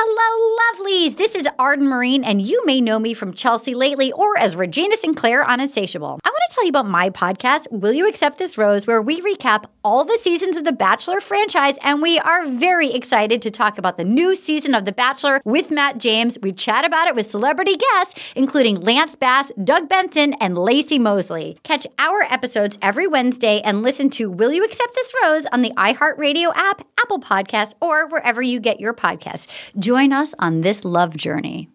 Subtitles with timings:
[0.00, 1.16] Hello, lovelies.
[1.16, 4.94] This is Arden Myrin, and you may know me from Chelsea lately or as Regina
[4.94, 6.20] Sinclair on Insatiable.
[6.48, 10.02] To tell you about my podcast, Will You Accept This Rose, where we recap all
[10.02, 14.04] the seasons of the Bachelor franchise, and we are very excited to talk about the
[14.04, 16.38] new season of The Bachelor with Matt James.
[16.40, 21.58] We chat about it with celebrity guests, including Lance Bass, Doug Benson, and Lacey Mosley.
[21.64, 25.72] Catch our episodes every Wednesday and listen to Will You Accept This Rose on the
[25.72, 29.48] iHeartRadio app, Apple Podcast, or wherever you get your podcasts.
[29.78, 31.68] Join us on this love journey.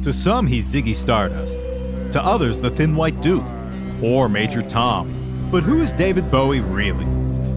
[0.00, 1.58] To some, he's Ziggy Stardust.
[2.12, 3.44] To others, the Thin White Duke.
[4.02, 5.48] Or Major Tom.
[5.50, 7.04] But who is David Bowie really?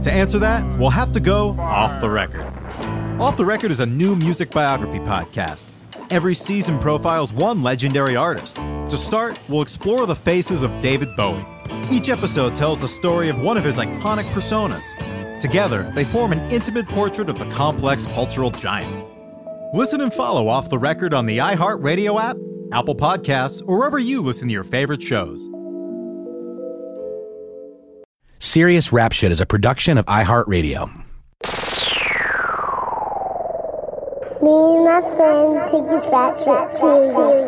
[0.03, 2.45] To answer that, we'll have to go off the record.
[3.21, 5.69] Off the Record is a new music biography podcast.
[6.09, 8.57] Every season profiles one legendary artist.
[8.57, 11.45] To start, we'll explore the faces of David Bowie.
[11.89, 14.83] Each episode tells the story of one of his iconic personas.
[15.39, 19.07] Together, they form an intimate portrait of the complex cultural giant.
[19.73, 22.37] Listen and follow Off the Record on the iHeartRadio app,
[22.73, 25.47] Apple Podcasts, or wherever you listen to your favorite shows.
[28.39, 30.87] Serious Rap Shit is a production of iHeartRadio.
[34.41, 37.39] Me and my friend take this rap shit seriously.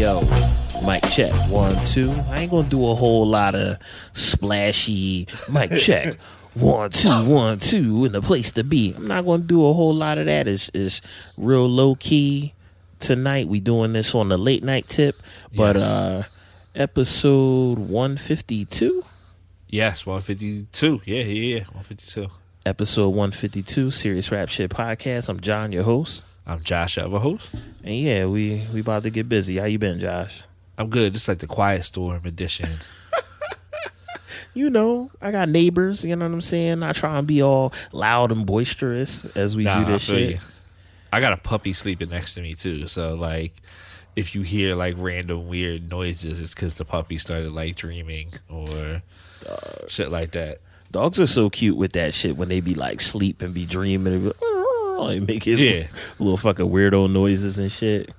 [0.00, 0.24] Yo,
[0.86, 1.32] mic check.
[1.50, 2.10] One, two.
[2.30, 3.78] I ain't gonna do a whole lot of
[4.12, 6.14] splashy mic check.
[6.54, 8.92] One, two, one, two, in the place to be.
[8.96, 10.48] I'm not gonna do a whole lot of that.
[10.48, 11.00] It's, it's
[11.36, 12.54] real low key
[12.98, 13.48] tonight.
[13.48, 15.16] We doing this on the late night tip,
[15.54, 15.84] but Yes.
[15.84, 16.22] uh
[16.74, 19.04] episode 152.
[19.68, 21.02] Yes, 152.
[21.04, 21.58] Yeah, yeah, yeah.
[21.72, 22.26] 152.
[22.66, 25.28] Episode 152, Serious Rap Shit Podcast.
[25.28, 26.24] I'm John, your host.
[26.46, 27.54] I'm Josh, other host.
[27.84, 29.58] And yeah, we we about to get busy.
[29.58, 30.42] How you been, Josh?
[30.80, 31.12] I'm good.
[31.14, 32.70] Just like the Quiet Storm edition.
[34.54, 36.82] you know, I got neighbors, you know what I'm saying?
[36.82, 40.30] I try and be all loud and boisterous as we Nah, do this feel shit.
[40.30, 40.38] you.
[41.12, 42.86] I got a puppy sleeping next to me too.
[42.86, 43.52] So like,
[44.16, 49.02] if you hear like random weird noises, it's because the puppy started like dreaming or
[49.88, 50.58] shit like that.
[50.90, 54.14] Dogs are so cute with that shit when they be like sleep and be dreaming
[54.14, 54.46] and be
[54.98, 55.86] like, making Yeah.
[56.18, 58.12] little fucking weirdo noises and shit.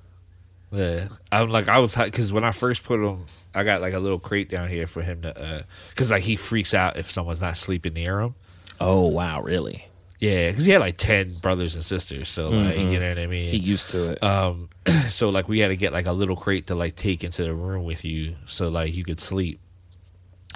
[0.72, 3.98] Yeah, I'm like I was because when I first put him, I got like a
[3.98, 7.56] little crate down here for him to, because like he freaks out if someone's not
[7.58, 8.34] sleeping near him.
[8.80, 9.86] Oh wow, really?
[10.18, 13.26] Yeah, because he had like ten brothers and sisters, so like you know what I
[13.26, 13.50] mean.
[13.50, 14.22] He used to it.
[14.22, 14.70] Um,
[15.10, 17.54] so like we had to get like a little crate to like take into the
[17.54, 19.60] room with you, so like you could sleep.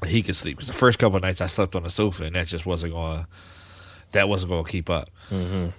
[0.07, 2.37] He could sleep because the first couple of nights I slept on the sofa, and
[2.37, 3.21] that just wasn't going.
[3.21, 3.27] to
[4.13, 5.11] That wasn't going to keep up.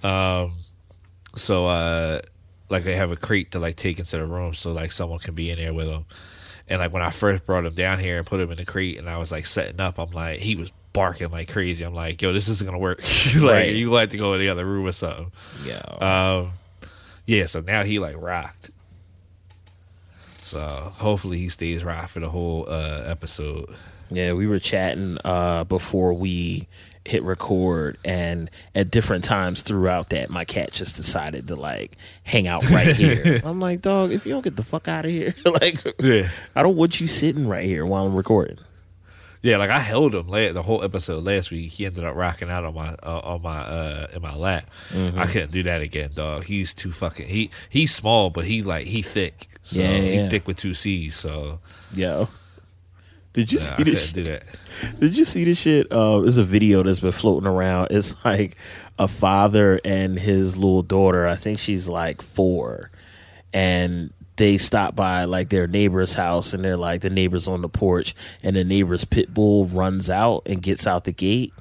[0.04, 0.52] Um,
[1.34, 2.20] so uh,
[2.70, 5.34] like they have a crate to like take into the room, so like someone can
[5.34, 6.04] be in there with them.
[6.68, 8.98] And like when I first brought him down here and put him in the crate,
[8.98, 11.84] and I was like setting up, I'm like he was barking like crazy.
[11.84, 13.00] I'm like, yo, this isn't gonna work.
[13.36, 13.74] like Right.
[13.74, 15.32] you like to go in the other room or something.
[15.64, 15.80] yeah.
[15.80, 16.52] Um,
[17.26, 18.70] yeah, so now he like rocked.
[20.42, 20.60] So
[20.96, 23.68] hopefully he stays rocked for the whole uh, episode.
[24.10, 26.66] Yeah, we were chatting uh, before we
[27.08, 32.46] hit record, and at different times throughout that, my cat just decided to like hang
[32.46, 33.40] out right here.
[33.44, 36.28] I'm like, dog, if you don't get the fuck out of here, like, Yeah.
[36.54, 38.58] I don't want you sitting right here while I'm recording.
[39.40, 41.70] Yeah, like I held him la- the whole episode last week.
[41.70, 44.68] He ended up rocking out on my uh, on my uh, in my lap.
[45.16, 46.44] I couldn't do that again, dog.
[46.46, 49.46] He's too fucking he he's small, but he like he thick.
[49.62, 50.28] So Yeah, he yeah.
[50.28, 51.14] thick with two C's.
[51.14, 51.60] So
[51.94, 52.28] Yo,
[53.38, 54.12] did you I see this?
[54.12, 54.42] do that.
[54.98, 55.86] Did you see this shit?
[55.92, 57.88] Uh, it's a video that's been floating around.
[57.92, 58.56] It's like
[58.98, 61.26] a father and his little daughter.
[61.26, 62.90] I think she's like four,
[63.52, 67.68] and they stop by like their neighbor's house, and they're like the neighbor's on the
[67.68, 71.52] porch, and the neighbor's pit bull runs out and gets out the gate.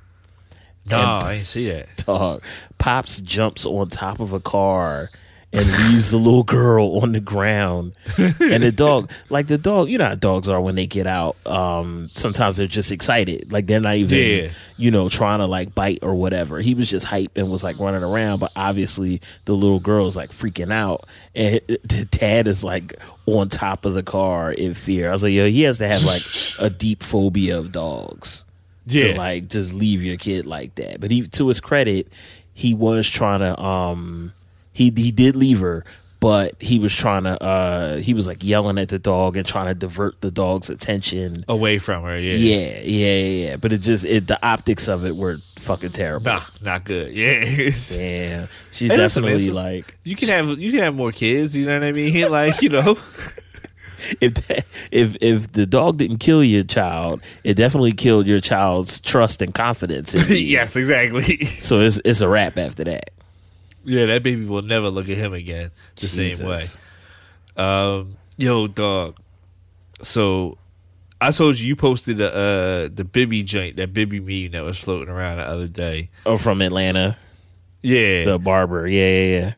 [0.89, 1.88] No, And- I didn't see that.
[2.05, 2.41] Dog,
[2.79, 5.09] pops jumps on top of a car
[5.53, 7.94] and leaves the little girl on the ground.
[8.17, 11.38] And the dog, like the dog, you know how dogs are when they get out.
[11.47, 14.49] Um, sometimes they're just excited, like they're not even, Yeah.
[14.75, 16.59] you know, trying to like bite or whatever.
[16.59, 20.31] He was just hype and was like running around, but obviously the little girl's like
[20.31, 22.93] freaking out, and the dad is like
[23.25, 25.07] on top of the car in fear.
[25.09, 26.23] I was like, yo, he has to have like
[26.59, 28.43] a deep phobia of dogs
[28.85, 29.13] Yeah.
[29.13, 31.00] to like just leave your kid like that.
[31.00, 32.09] But he, to his credit,
[32.53, 34.33] he was trying to um
[34.77, 35.83] he he did leave her,
[36.19, 39.65] but he was trying to uh he was like yelling at the dog and trying
[39.65, 41.44] to divert the dog's attention.
[41.47, 42.35] Away from her, yeah.
[42.35, 43.47] Yeah, yeah, yeah.
[43.50, 43.56] yeah.
[43.56, 46.25] But it just it the optics of it were fucking terrible.
[46.25, 47.12] Nah, not good.
[47.12, 47.44] Yeah.
[47.89, 51.56] Yeah, she's listen, man, definitely so- like You can have you can have more kids,
[51.57, 52.29] you know what I mean?
[52.31, 53.00] Like, you know.
[54.21, 59.00] if that, if if the dog didn't kill your child, it definitely killed your child's
[59.00, 60.13] trust and confidence.
[60.29, 61.45] Yes, exactly.
[61.59, 63.09] So it's it's a wrap after that.
[63.88, 66.62] Yeah, that baby will never look at him again the same way.
[67.56, 69.18] Um, yo, dog.
[70.04, 70.57] So
[71.22, 74.78] I told you you posted the uh, the Bibby joint, that Bibby meme that was
[74.78, 76.10] floating around the other day.
[76.25, 77.18] Oh, from Atlanta,
[77.81, 78.88] Yeah, the barber.
[78.88, 79.54] Yeah, yeah, yeah.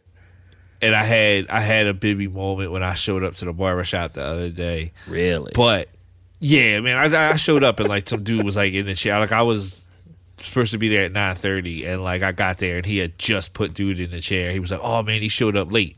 [0.84, 3.84] and I had I had a Bibby moment when I showed up to the barber
[3.84, 4.94] shop the other day.
[5.08, 5.52] Really?
[5.56, 5.90] But
[6.40, 9.20] yeah, man, I, I showed up and like some dude was like in the chair.
[9.20, 9.84] Like I was
[10.41, 13.18] supposed to be there at nine thirty, and like I got there and he had
[13.18, 14.51] just put dude in the chair.
[14.51, 15.97] He was like, "Oh man, he showed up late,"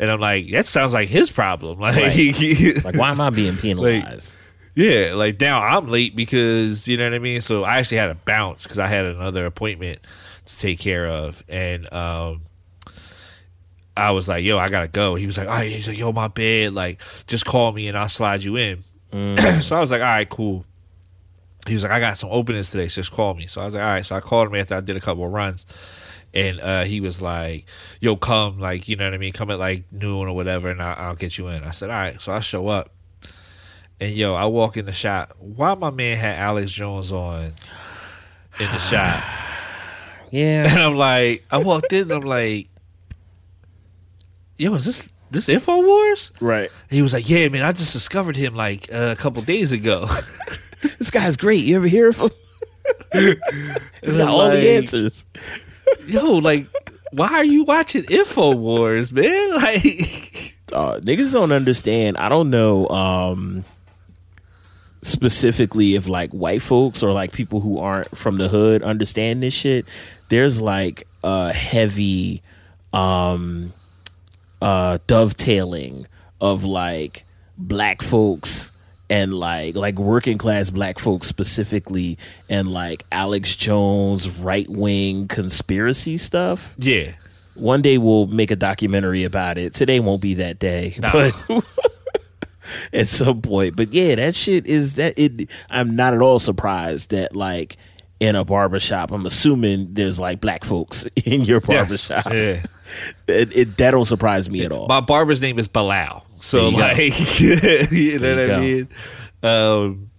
[0.00, 1.96] and I'm like, "That sounds like his problem." Like,
[2.84, 4.34] like, why am I being penalized?
[4.74, 7.40] yeah, like now I'm late because you know what I mean.
[7.40, 10.00] So I actually had to bounce because I had another appointment
[10.46, 12.42] to take care of, and um.
[13.96, 16.12] I was like, "Yo, I gotta go." He was like, "All right." He's like, "Yo,
[16.12, 16.72] my bed.
[16.72, 18.84] Like, just call me and I'll slide you in."
[19.60, 20.64] so I was like, "All right, cool."
[21.68, 23.74] He was like, "I got some openings today, so just call me." So I was
[23.74, 25.66] like, "All right." So I called him after I did a couple of runs,
[26.34, 27.66] and uh, he was like,
[28.00, 29.32] "Yo, come, like, you know what I mean?
[29.32, 31.96] Come at like noon or whatever, and I- I'll get you in." I said, "All
[31.96, 32.90] right." So I show up,
[34.00, 35.34] and yo, I walk in the shop.
[35.38, 37.54] Why my man had Alex Jones on
[38.60, 39.22] in the shop?
[40.30, 40.70] Yeah.
[40.70, 42.68] And I'm like, I walked in and I'm like,
[44.58, 46.32] yo, is this this Infowars?
[46.42, 46.70] right.
[46.90, 50.06] He was like, yeah, man, I just discovered him like uh, a couple days ago.
[50.98, 51.64] This guy's great.
[51.64, 52.30] You ever hear of him?
[54.02, 55.26] He's got all Like- the answers.
[56.06, 56.66] yo, like,
[57.12, 59.54] why are you watching Infowars, man?
[59.56, 62.16] Like, uh, niggas don't understand.
[62.18, 63.64] I don't know um,
[65.02, 69.54] specifically if like white folks or like people who aren't from the hood understand this
[69.54, 69.86] shit.
[70.28, 72.42] There's like a heavy
[72.92, 73.72] um,
[74.60, 76.06] uh, dovetailing
[76.40, 77.24] of like
[77.56, 78.72] black folks
[79.10, 82.18] and like like working class black folks specifically
[82.48, 87.12] and like Alex Jones right wing conspiracy stuff yeah,
[87.54, 89.74] one day we'll make a documentary about it.
[89.74, 91.12] Today won't be that day, Nah.
[91.12, 91.64] but
[92.92, 93.76] at some point.
[93.76, 95.50] But yeah, that shit is that it.
[95.70, 97.76] I'm not at all surprised that like
[98.20, 102.32] in a barbershop, I'm assuming there's like black folks in your Yes, barbershop.
[102.32, 102.66] yeah.
[103.26, 104.86] It, it, that don't surprise me at all.
[104.88, 106.24] My barber's name is Bilal.
[106.40, 106.96] So you like
[107.40, 108.88] you know what I mean?
[109.42, 110.10] Um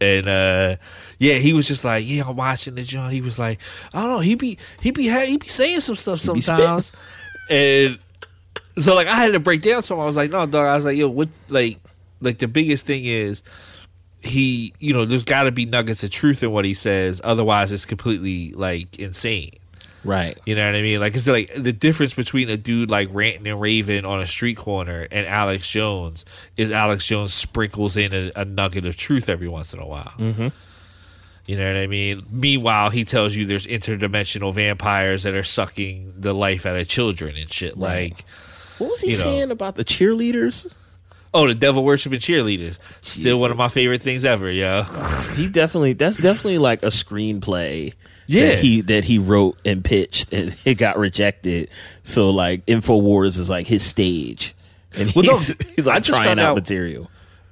[0.00, 0.76] and uh
[1.18, 3.12] yeah, he was just like, yeah, I'm watching the John.
[3.12, 3.60] He was like,
[3.94, 6.90] I don't know, he be he be he be saying some stuff sometimes.
[7.48, 7.98] And
[8.78, 10.66] so like I had to break down So I was like, no, dog.
[10.66, 11.78] I was like, yo, what like
[12.20, 13.42] like the biggest thing is
[14.20, 17.20] he, you know, there's got to be nuggets of truth in what he says.
[17.24, 19.52] Otherwise, it's completely like insane.
[20.04, 20.38] Right.
[20.46, 21.00] You know what I mean?
[21.00, 24.56] Like it's like the difference between a dude like ranting and raving on a street
[24.56, 26.24] corner and Alex Jones
[26.56, 30.12] is Alex Jones sprinkles in a, a nugget of truth every once in a while.
[30.18, 30.48] Mm-hmm.
[31.46, 32.24] You know what I mean?
[32.30, 37.34] Meanwhile, he tells you there's interdimensional vampires that are sucking the life out of children
[37.36, 37.76] and shit.
[37.76, 38.24] Like,
[38.78, 39.22] What was he You know.
[39.24, 40.72] saying about the cheerleaders?
[41.34, 42.78] oh, the devil worshiping cheerleaders.
[43.00, 44.82] Still one of my favorite things ever, yo.
[45.34, 47.94] He definitely that's definitely like a screenplay.
[48.32, 48.46] Yeah.
[48.48, 51.70] that he that he wrote and pitched and it got rejected.
[52.04, 54.54] So like Infowars is like his stage,
[54.94, 57.10] and Well, no, he's, he's like trying out- material.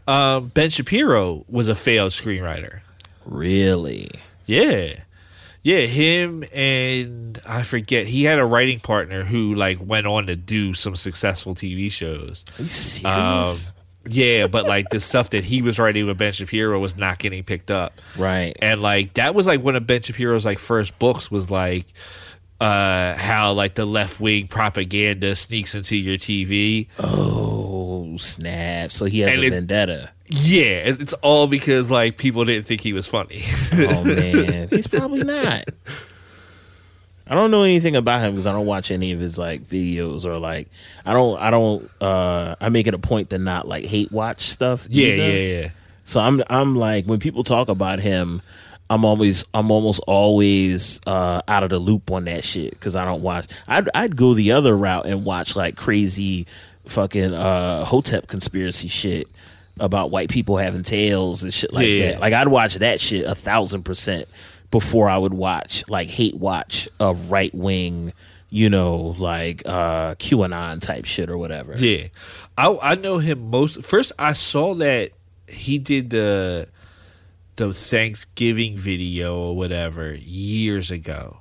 [0.08, 2.80] Um, ben Shapiro was a failed screenwriter.
[3.26, 4.10] Really?
[4.46, 4.94] Yeah.
[5.62, 8.06] Yeah, him and I forget.
[8.06, 12.44] He had a writing partner who like went on to do some successful TV shows.
[12.58, 13.68] Are you serious?
[13.68, 13.74] Um,
[14.06, 17.44] yeah, but like the stuff that he was writing with Ben Shapiro was not getting
[17.44, 18.00] picked up.
[18.18, 18.56] right.
[18.62, 21.86] And like that was like one of Ben Shapiro's like first books was like
[22.60, 26.88] uh how like the left wing propaganda sneaks into your TV.
[26.98, 28.92] oh snap!
[28.92, 30.10] So he has And a it- vendetta.
[30.32, 33.42] Yeah, it's all because like people didn't think he was funny.
[33.72, 35.64] Oh man, he's probably not.
[37.30, 40.24] I don't know anything about him because I don't watch any of his like videos
[40.24, 40.68] or like
[41.06, 44.48] I don't I don't uh I make it a point to not like hate watch
[44.48, 44.86] stuff.
[44.90, 45.22] yeah, either.
[45.30, 45.68] yeah, yeah.
[46.04, 48.42] So I'm I'm like when people talk about him,
[48.90, 53.04] I'm always I'm almost always uh, out of the loop on that shit because I
[53.04, 53.46] don't watch.
[53.68, 56.46] I'd I'd go the other route and watch like crazy
[56.86, 59.28] fucking uh, Hotep conspiracy shit
[59.78, 62.12] about white people having tails and shit like Yeah.
[62.12, 62.20] that.
[62.20, 64.26] Like I'd watch that shit a thousand percent
[64.70, 68.12] before I would watch like hate watch a right wing
[68.50, 71.74] you know, like uh QAnon type shit or whatever.
[71.76, 72.08] Yeah,
[72.58, 73.84] I I know him most.
[73.84, 75.12] First, I saw that
[75.46, 76.68] he did the
[77.56, 81.38] the Thanksgiving video or whatever years ago.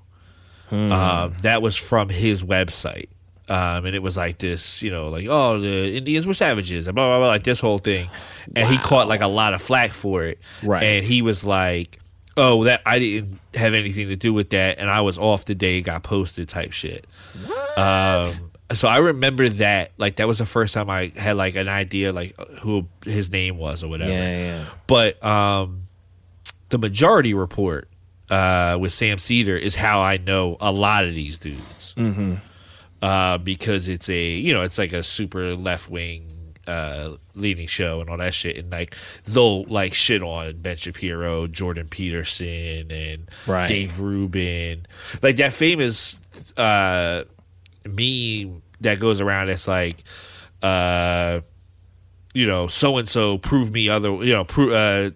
[0.72, 3.10] Um, that was from his website.
[3.48, 6.94] Um, and it was like this, you know, like oh, the Indians were savages, and
[6.94, 8.08] blah blah blah, like this whole thing,
[8.56, 10.84] and he caught like a lot of flack for it, Right.
[10.84, 11.98] And he was like,
[12.40, 15.56] "Oh, that I didn't have anything to do with that, and I was off the
[15.56, 17.06] day it got posted," type shit.
[17.78, 18.28] Um,
[18.72, 22.14] so I remember that, like that was the first time I had like an idea,
[22.14, 24.12] like who his name was or whatever.
[24.12, 24.66] Yeah, yeah.
[24.88, 25.88] But um,
[26.70, 27.88] the majority report
[28.30, 31.94] uh, with Sam Seder is how I know a lot of these dudes.
[31.98, 32.36] Mm-hmm.
[33.02, 36.26] Uh, because it's a you know it's like a super left wing
[36.68, 41.48] uh, leading show and all that shit, and like they'll like shit on Ben Shapiro,
[41.48, 43.68] Jordan Peterson, and Right.
[43.68, 44.86] Dave Rubin,
[45.22, 46.20] like that famous
[46.58, 47.24] uh,
[47.86, 49.50] meme that goes around.
[49.50, 50.04] It's like.
[50.62, 51.40] Uh,
[52.34, 55.10] you know, so and so prove me other, you know, pro- uh,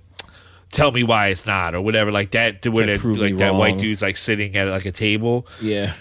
[0.72, 2.66] tell me why it's not or whatever like that.
[2.66, 5.46] Where that, prove like that white dude's like sitting at like a table.
[5.62, 5.94] Yeah.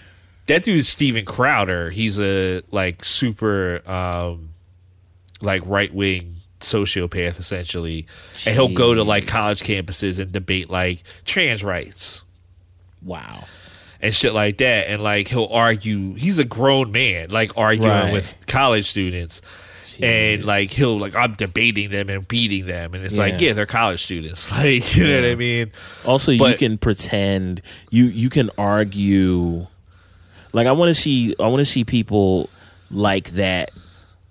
[0.47, 1.91] That dude's Steven Crowder.
[1.91, 4.51] He's a like super um
[5.43, 8.07] like right wing sociopath essentially,
[8.47, 12.23] and he'll go to like college campuses and debate like trans rights
[13.03, 13.45] Wow.
[14.01, 14.89] and shit like that.
[14.89, 18.13] And like he'll argue, he's a grown man, like arguing Right.
[18.13, 19.43] with college students.
[20.01, 23.49] And like he'll like I'm debating them and beating them, and it's like Yeah.
[23.49, 25.71] yeah, they're college students, like you know what I mean.
[26.07, 29.67] Also, you can pretend you you can argue.
[30.55, 32.49] Like I want to see I want to see people
[32.91, 33.71] like that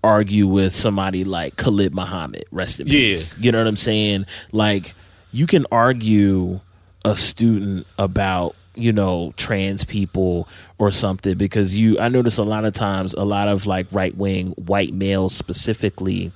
[0.03, 2.45] argue with somebody like Khalid Muhammad.
[2.51, 2.93] Rest in Yeah.
[2.93, 3.35] peace.
[3.39, 4.25] You know what I'm saying?
[4.51, 4.93] Like
[5.31, 6.59] you can argue
[7.05, 12.63] a student about you know trans people or something because you I notice a lot
[12.63, 16.31] of times a lot of like right wing white males specifically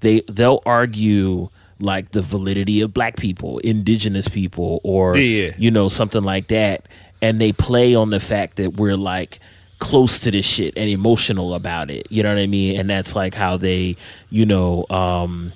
[0.00, 1.48] they they'll argue
[1.80, 5.52] like the validity of black people, indigenous people, or Yeah.
[5.56, 6.86] you know something like that,
[7.22, 9.38] and they play on the fact that we're like
[9.78, 12.06] close to this shit and emotional about it.
[12.10, 12.78] You know what I mean?
[12.78, 13.96] And that's like how they,
[14.30, 15.52] you know, um,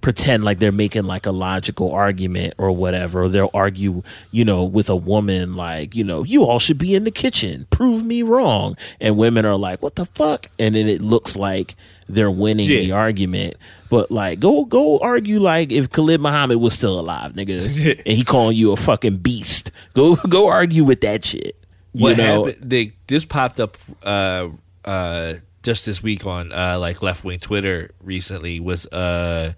[0.00, 3.22] pretend like they're making like a logical argument or whatever.
[3.24, 6.94] Or they'll argue, you know, with a woman like, you know, you all should be
[6.94, 7.66] in the kitchen.
[7.70, 8.76] Prove me wrong.
[9.00, 10.50] And women are like, what the fuck?
[10.58, 11.74] And then it looks like
[12.08, 12.80] they're winning Yeah.
[12.80, 13.56] the argument.
[13.90, 18.22] But like, go go argue like if Khalid Muhammad was still alive, nigga, and he
[18.22, 19.72] calling you a fucking beast.
[19.94, 21.56] Go go argue with that shit.
[21.92, 22.70] You What know, happened?
[22.70, 24.48] They this popped up uh,
[24.84, 29.54] uh, just this week on uh, like left wing Twitter recently was uh,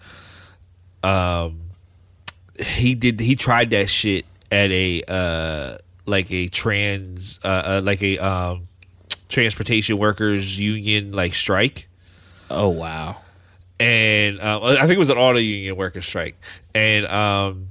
[1.02, 1.60] um,
[2.58, 8.02] he did he tried that shit at a uh, like a trans uh, uh, like
[8.02, 8.68] a um,
[9.28, 11.88] transportation workers union like strike.
[12.50, 13.18] Oh wow,
[13.78, 16.36] and um, I think it was an auto union workers strike,
[16.74, 17.69] and um,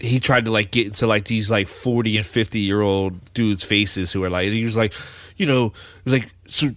[0.00, 3.64] he tried to like get into like these like forty and fifty year old dudes'
[3.64, 4.94] faces who are like he was like,
[5.36, 5.72] you know,
[6.04, 6.70] like so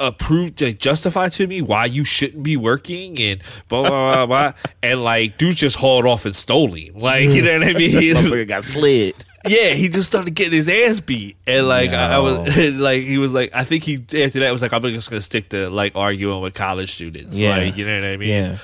[0.00, 4.26] uh, prove like justify to me why you shouldn't be working and blah blah blah
[4.26, 4.52] blah,
[4.82, 7.90] and like dudes just hauled off and stole him, like you know what I mean?
[8.14, 9.14] motherfucker got slid.
[9.46, 12.68] yeah, he just started getting his ass beat, and like I, I was No.
[12.82, 15.50] like, he was like, I think he after that was like, I'm just gonna stick
[15.50, 17.56] to like arguing with college students, Yeah.
[17.58, 18.28] like you know what I mean?
[18.30, 18.56] Yeah.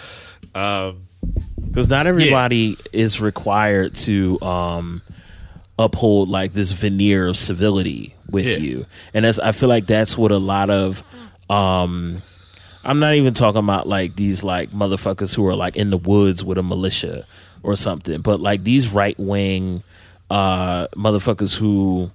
[0.55, 1.07] Um,
[1.71, 5.03] because not everybody is required to um
[5.79, 8.57] uphold like this veneer of civility with Yeah.
[8.59, 11.03] you and that's i feel like that's what a lot of
[11.49, 12.21] um
[12.85, 16.45] i'm not even talking about like these like motherfuckers who are like in the woods
[16.45, 17.25] with a militia
[17.62, 19.83] or something but like these right wing
[20.31, 22.11] uh motherfuckers who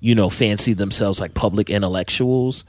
[0.00, 2.64] you know fancy themselves like public intellectuals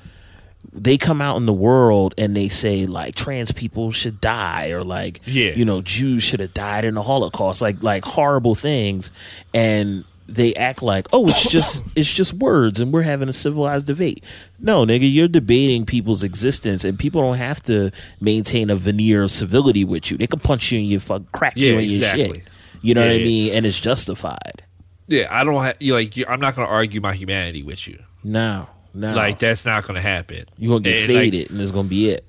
[0.72, 4.84] they come out in the world and they say like trans people should die or
[4.84, 5.52] like Yeah.
[5.52, 9.12] you know Jews should have died in the Holocaust like like horrible things.
[9.54, 13.88] And they act like oh it's just it's just words and we're having a civilized
[13.88, 14.24] debate.
[14.60, 17.90] No nigga you're debating people's existence and people don't have to
[18.22, 20.18] maintain a veneer of civility with you.
[20.18, 22.44] They can punch you in your fuck crack you Yeah, in your shit.
[22.84, 23.26] You know what I Yeah.
[23.26, 23.54] mean?
[23.54, 24.62] And it's justified.
[25.08, 27.98] Yeah, I don't have you like I'm not gonna argue my humanity with you.
[28.24, 30.46] no Like that's not gonna happen.
[30.58, 32.26] you're gonna get And, like, faded and it's gonna be it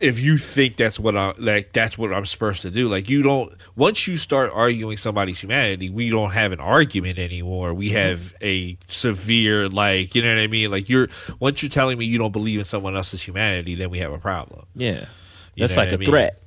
[0.00, 2.88] if you think that's what I like, that's what I'm supposed to do.
[2.88, 3.52] Like you don't.
[3.74, 7.74] Once you start arguing somebody's humanity, we don't have an argument anymore.
[7.74, 7.96] We mm-hmm.
[7.96, 10.70] have a severe, like you know what I mean.
[10.70, 11.08] Like you're
[11.40, 14.18] once you're telling me you don't believe in someone else's humanity, then we have a
[14.18, 14.66] problem.
[14.74, 15.06] yeah
[15.54, 16.06] You that's like a I mean?
[16.06, 16.40] threat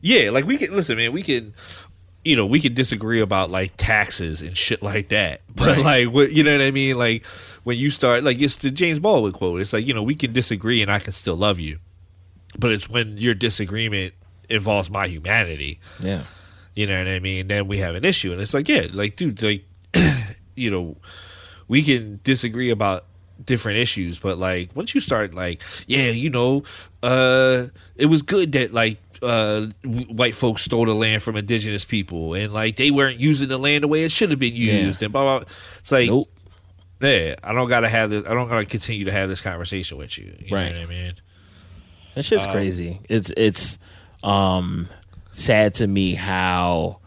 [0.00, 1.12] Yeah, like we can listen, man.
[1.12, 1.54] We can.
[2.24, 5.40] You know, we could disagree about like taxes and shit like that.
[5.54, 6.06] But Right.
[6.06, 6.96] like, what you know what I mean?
[6.96, 7.26] Like
[7.64, 9.60] when you start, like it's the James Baldwin quote.
[9.60, 11.78] It's like you know we can disagree and I can still love you,
[12.58, 14.14] but it's when your disagreement
[14.48, 15.80] involves my humanity.
[16.00, 16.22] Yeah.
[16.74, 17.48] You know what I mean?
[17.48, 19.64] Then we have an issue, and it's like, yeah, like, dude, like,
[20.56, 20.96] you know,
[21.68, 23.04] we can disagree about
[23.44, 26.62] different issues, but like, once you start, like, yeah, you know,
[27.02, 32.34] uh, it was good that like uh, white folks stole the land from indigenous people,
[32.34, 35.12] and like they weren't using the land the way it should have been used, and
[35.12, 35.38] blah blah.
[35.40, 35.48] blah.
[35.78, 36.28] It's like, Nope.
[37.00, 38.24] yeah, I don't gotta have this.
[38.26, 40.34] I don't gotta continue to have this conversation with you.
[40.40, 40.72] You Right.
[40.72, 41.12] know what I mean?
[42.14, 43.00] That shit's crazy.
[43.08, 43.78] It's it's
[44.22, 44.86] um
[45.32, 46.98] sad to me how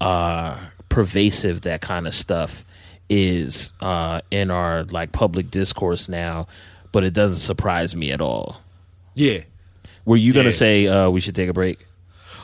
[0.00, 0.58] uh
[0.88, 2.64] pervasive that kind of stuff
[3.10, 6.46] is uh in our like public discourse now,
[6.92, 8.60] but it doesn't surprise me at all.
[9.14, 9.40] Yeah.
[10.06, 10.50] Were you gonna Yeah.
[10.52, 11.84] say uh we should take a break?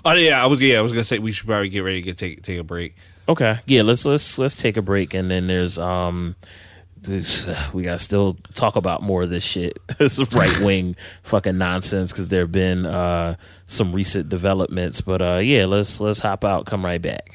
[0.04, 2.02] Oh yeah, I was yeah, I was gonna say we should probably get ready to
[2.02, 2.94] get take take a break.
[3.28, 3.60] Okay.
[3.66, 6.36] Yeah, let's let's let's take a break and then there's um
[7.00, 9.76] this, uh, we got to still talk about more of this shit.
[9.98, 13.34] this right wing fucking nonsense because there have been uh,
[13.66, 15.00] some recent developments.
[15.00, 16.66] But uh, yeah, let's let's hop out.
[16.66, 17.34] Come right back.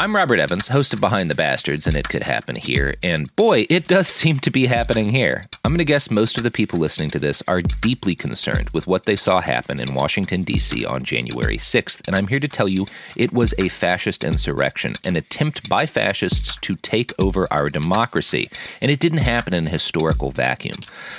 [0.00, 2.94] I'm Robert Evans, host of Behind the Bastards, and it could happen here.
[3.02, 5.44] And boy, it does seem to be happening here.
[5.62, 8.86] I'm going to guess most of the people listening to this are deeply concerned with
[8.86, 10.86] what they saw happen in Washington, D.C.
[10.86, 12.08] on January 6th.
[12.08, 16.56] And I'm here to tell you it was a fascist insurrection, an attempt by fascists
[16.62, 18.48] to take over our democracy.
[18.80, 20.78] And it didn't happen in a historical vacuum.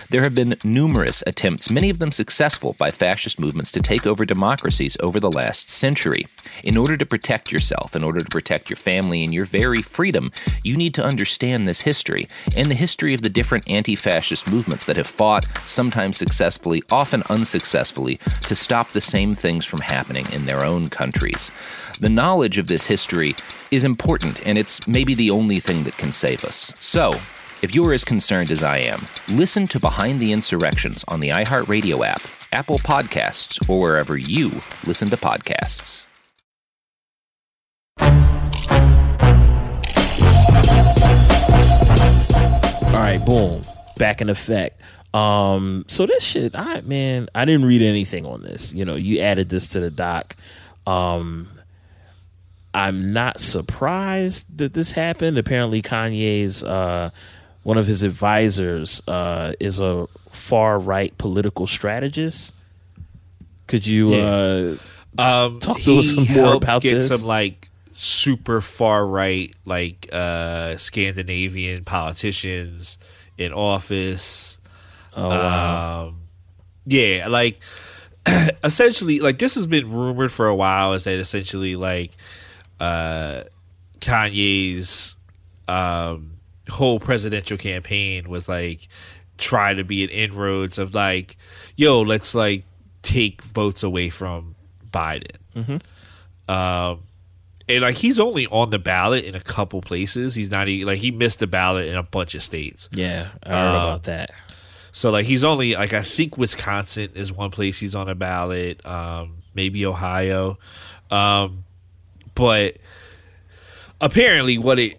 [0.09, 4.25] There have been numerous attempts, many of them successful, by fascist movements to take over
[4.25, 6.25] democracies over the last century.
[6.63, 10.31] In order to protect yourself, in order to protect your family and your very freedom,
[10.63, 14.85] you need to understand this history and the history of the different anti fascist movements
[14.85, 20.45] that have fought, sometimes successfully, often unsuccessfully, to stop the same things from happening in
[20.45, 21.51] their own countries.
[21.99, 23.35] The knowledge of this history
[23.71, 26.73] is important, and it's maybe the only thing that can save us.
[26.79, 27.13] So,
[27.61, 32.03] if you're as concerned as I am, listen to Behind the Insurrections on the iHeartRadio
[32.05, 36.07] app, Apple Podcasts, or wherever you listen to podcasts.
[42.91, 43.61] All right, boom,
[43.97, 44.81] back in effect.
[45.13, 48.73] Um, so this shit, I man, I didn't read anything on this.
[48.73, 50.35] You know, you added this to the doc.
[50.85, 51.47] Um,
[52.73, 55.37] I'm not surprised that this happened.
[55.37, 57.11] Apparently, Kanye's uh,
[57.63, 62.53] one of his advisors uh, is a far right political strategist.
[63.67, 64.75] Could you uh,
[65.17, 67.07] Um, Talk to us some more about get this.
[67.07, 67.69] some like
[68.01, 72.97] super far right, like uh Scandinavian politicians
[73.37, 74.59] in office.
[75.15, 76.07] Oh, wow.
[76.07, 76.21] Um,
[76.85, 77.59] yeah, like
[78.63, 80.93] essentially, like this has been rumored for a while.
[80.93, 82.11] Is that essentially like
[82.79, 83.41] uh
[83.99, 85.15] Kanye's
[85.67, 86.33] um
[86.69, 88.87] whole presidential campaign was like
[89.37, 91.37] trying to be an inroads of like,
[91.75, 92.63] yo, let's like
[93.03, 94.55] take votes away from
[94.91, 95.37] Biden.
[96.49, 97.01] Um,
[97.69, 100.35] and like he's only on the ballot in a couple places.
[100.35, 102.89] He's not even like he missed the ballot in a bunch of states.
[102.91, 104.31] yeah, I heard Um, about that.
[104.91, 108.85] So like he's only like I think Wisconsin is one place he's on a ballot.
[108.85, 110.57] Um, maybe Ohio,
[111.09, 111.63] um,
[112.35, 112.77] but
[114.01, 114.97] apparently what it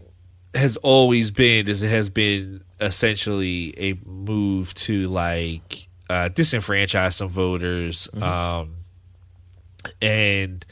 [0.54, 7.28] has always been is it has been essentially a move to like uh, disenfranchise some
[7.28, 8.76] voters, um,
[10.00, 10.64] and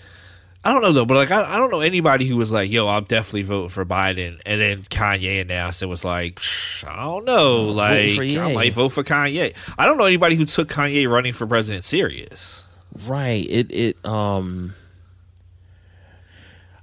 [0.63, 2.87] I don't know though, but like I, I don't know anybody who was like, "Yo,
[2.87, 7.25] I'm definitely voting for Biden," and then Kanye announced and was like, "Psh, "I don't
[7.25, 11.33] know, like I might vote for Kanye." I don't know anybody who took Kanye running
[11.33, 12.67] for president serious.
[13.07, 13.47] Right.
[13.49, 14.75] It it um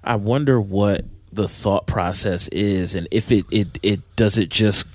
[0.04, 4.88] I wonder what the thought process is and if it it it does it just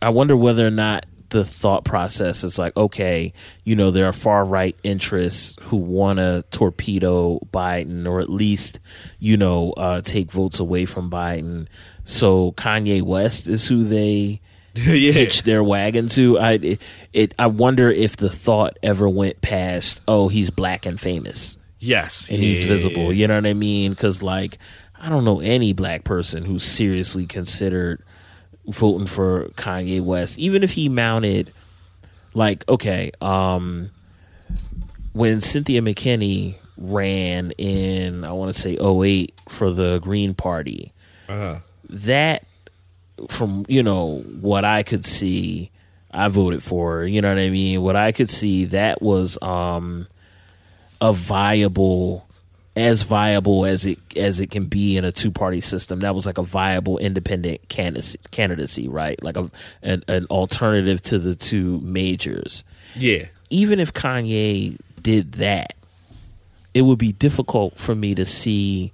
[0.00, 3.32] I wonder whether or not the thought process is like okay,
[3.64, 8.78] you know, there are far right interests who want to torpedo Biden or at least,
[9.18, 11.66] you know, uh take votes away from Biden.
[12.04, 14.40] So Kanye West is who they
[14.74, 16.38] yeah, hitch their wagon to.
[16.38, 20.00] I it, it I wonder if the thought ever went past.
[20.06, 23.12] Oh, he's black and famous, yes, and he's visible.
[23.12, 23.90] You know what I mean?
[23.90, 24.58] Because like
[25.00, 28.04] I don't know any black person who seriously considered
[28.66, 31.52] voting for Kanye West, even if he mounted
[32.34, 33.90] like okay, um,
[35.12, 40.92] when Cynthia McKinney ran in I want to say 08 for the Green Party
[41.28, 41.60] Uh-huh.
[41.88, 42.44] that
[43.28, 45.70] from you know what I could see,
[46.10, 46.98] I voted for.
[46.98, 47.80] her, You know what I mean?
[47.82, 50.06] What I could see that was um
[51.00, 52.26] a viable,
[52.76, 56.00] as viable as it as it can be in a two party system.
[56.00, 59.22] That was like a viable independent candidacy, candidacy right?
[59.22, 59.50] Like a
[59.82, 62.64] an, an alternative to the two majors.
[62.96, 65.74] Yeah, Even if Kanye did that,
[66.74, 68.92] it would be difficult for me to see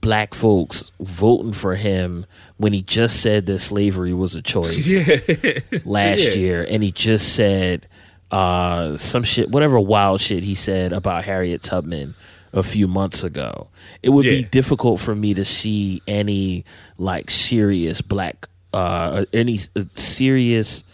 [0.00, 4.88] black folks voting for him when he just said that slavery was a choice
[5.86, 6.30] last Yeah.
[6.34, 7.86] year and he just said
[8.32, 12.14] uh, some shit whatever wild shit he said about Harriet Tubman
[12.52, 13.68] a few months ago
[14.02, 16.64] it would be difficult for me to see any
[16.98, 20.84] like serious black uh any uh, serious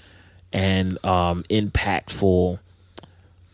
[0.53, 2.59] and um impactful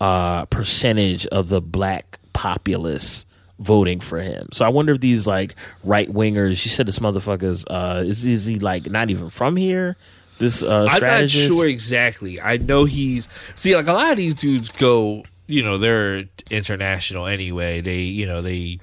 [0.00, 3.24] uh, percentage of the black populace
[3.58, 4.48] voting for him.
[4.52, 6.64] So I wonder if these like right wingers.
[6.64, 7.64] You said this motherfuckers.
[7.68, 9.96] Uh, is is he like not even from here?
[10.38, 12.40] This uh, I'm not sure exactly.
[12.40, 15.24] I know he's see like a lot of these dudes go.
[15.46, 17.80] You know, they're international anyway.
[17.80, 18.80] They, you know, they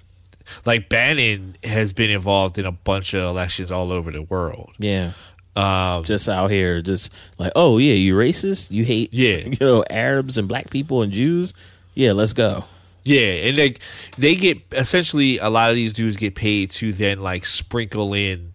[0.65, 4.71] like Bannon has been involved in a bunch of elections all over the world.
[4.78, 5.13] Yeah,
[5.56, 8.71] Um, just out here, just like oh yeah, you racist?
[8.71, 9.38] You hate Yeah.
[9.45, 11.54] you know Arabs and black people and Jews?
[11.93, 12.65] Yeah, let's go.
[13.04, 13.80] Yeah, and like
[14.17, 18.54] they get essentially a lot of these dudes get paid to then like sprinkle in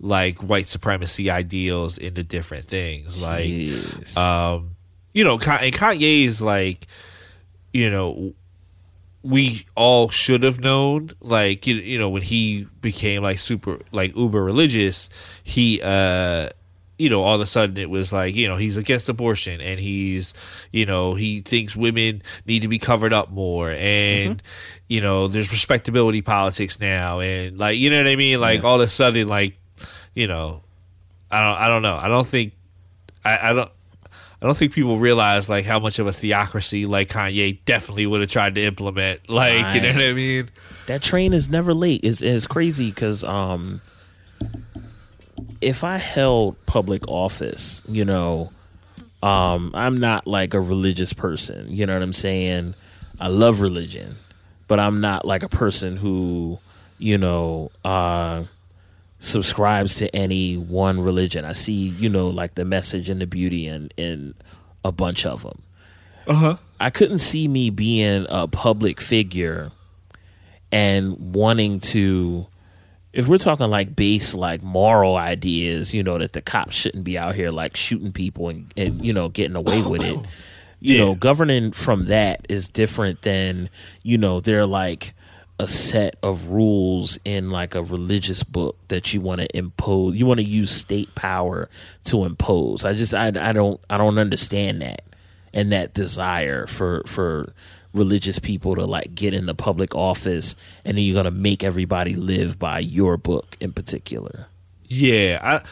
[0.00, 3.20] like white supremacy ideals into different things.
[3.20, 4.16] Like Jeez.
[4.16, 4.76] um
[5.14, 6.86] you know, and Kanye is like
[7.72, 8.32] you know
[9.22, 14.16] we all should have known like you, you know when he became like super like
[14.16, 15.08] uber religious
[15.42, 16.48] he uh
[16.98, 19.78] you know all of a sudden it was like you know he's against abortion and
[19.78, 20.34] he's
[20.72, 24.42] you know he thinks women need to be covered up more and
[24.88, 28.40] you know there's respectability politics now and like you know what i mean?
[28.40, 29.58] Like all of a sudden like
[30.14, 30.62] you know
[31.30, 31.96] i don't i don't know.
[31.96, 32.54] I don't think
[33.24, 33.70] i, I don't
[34.40, 38.20] I don't think people realize like how much of a theocracy like Kanye definitely would
[38.20, 39.20] have tried to implement.
[39.28, 40.50] Like, you know what I mean?
[40.86, 42.04] that train is never late.
[42.04, 43.80] Is is crazy because um,
[45.60, 48.50] if I held public office, you know,
[49.22, 51.66] um, I'm not like a religious person.
[51.68, 52.74] You know what I'm saying?
[53.20, 54.16] I love religion,
[54.68, 56.58] but I'm not like a person who,
[56.98, 58.44] you know, uh,
[59.20, 61.44] subscribes to any one religion.
[61.44, 64.34] I see, you know, like the message and the beauty in in
[64.84, 65.62] a bunch of them.
[66.26, 66.56] Uh huh.
[66.78, 69.72] I couldn't see me being a public figure
[70.70, 72.46] and wanting to
[73.12, 77.18] if we're talking like base like moral ideas, you know, that the cops shouldn't be
[77.18, 80.18] out here like shooting people and, and you know, getting away with it.
[80.80, 83.68] You know, governing from that is different than,
[84.04, 85.12] you know, they're like
[85.58, 90.16] a set of rules in like a religious book that you want to impose.
[90.16, 91.68] You want to use state power
[92.04, 92.84] to impose.
[92.84, 95.02] I just I, I don't I don't understand that
[95.52, 97.52] and that desire for for
[97.92, 102.14] religious people to like get in the public office and then you're gonna make everybody
[102.14, 104.46] live by your book in particular.
[104.84, 105.62] Yeah,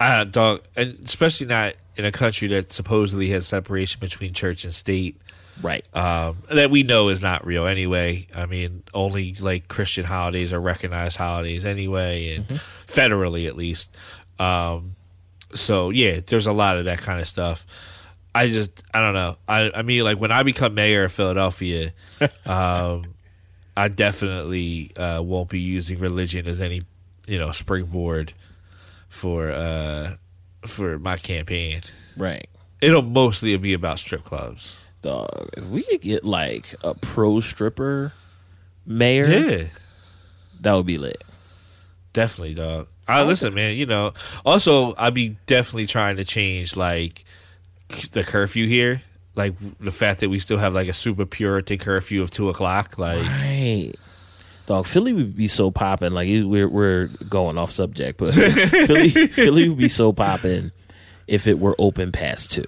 [0.00, 4.64] I, I dog, and especially not in a country that supposedly has separation between church
[4.64, 5.20] and state.
[5.62, 5.84] Right.
[5.96, 8.26] Um, that we know is not real anyway.
[8.34, 12.46] I mean, only like Christian holidays are recognized holidays anyway, and
[12.86, 13.96] federally at least.
[14.38, 14.94] Um,
[15.54, 17.66] so yeah, there's a lot of that kind of stuff.
[18.34, 19.36] I just I don't know.
[19.48, 21.92] I I mean, like when I become mayor of Philadelphia,
[22.46, 23.14] um,
[23.76, 26.82] I definitely uh, won't be using religion as any
[27.26, 28.32] you know springboard
[29.08, 30.16] for uh
[30.62, 31.80] for my campaign.
[32.16, 32.48] Right.
[32.80, 34.76] It'll mostly be about strip clubs.
[35.02, 35.50] Dog.
[35.56, 38.12] If we could get like a pro stripper
[38.86, 39.64] mayor, Yeah,
[40.60, 41.22] that would be lit.
[42.12, 42.88] definitely, dog.
[43.06, 43.76] I listen, man.
[43.76, 44.12] You know,
[44.44, 47.24] also I'd be definitely trying to change like
[48.12, 49.02] the curfew here,
[49.34, 52.98] like the fact that we still have like a super purity curfew of two o'clock.
[52.98, 53.92] Like, Right.
[54.66, 56.10] Dog, Philly would be so popping.
[56.12, 60.72] Like we're we're going off subject, but Philly Philly would be so popping
[61.26, 62.66] if it were open past two.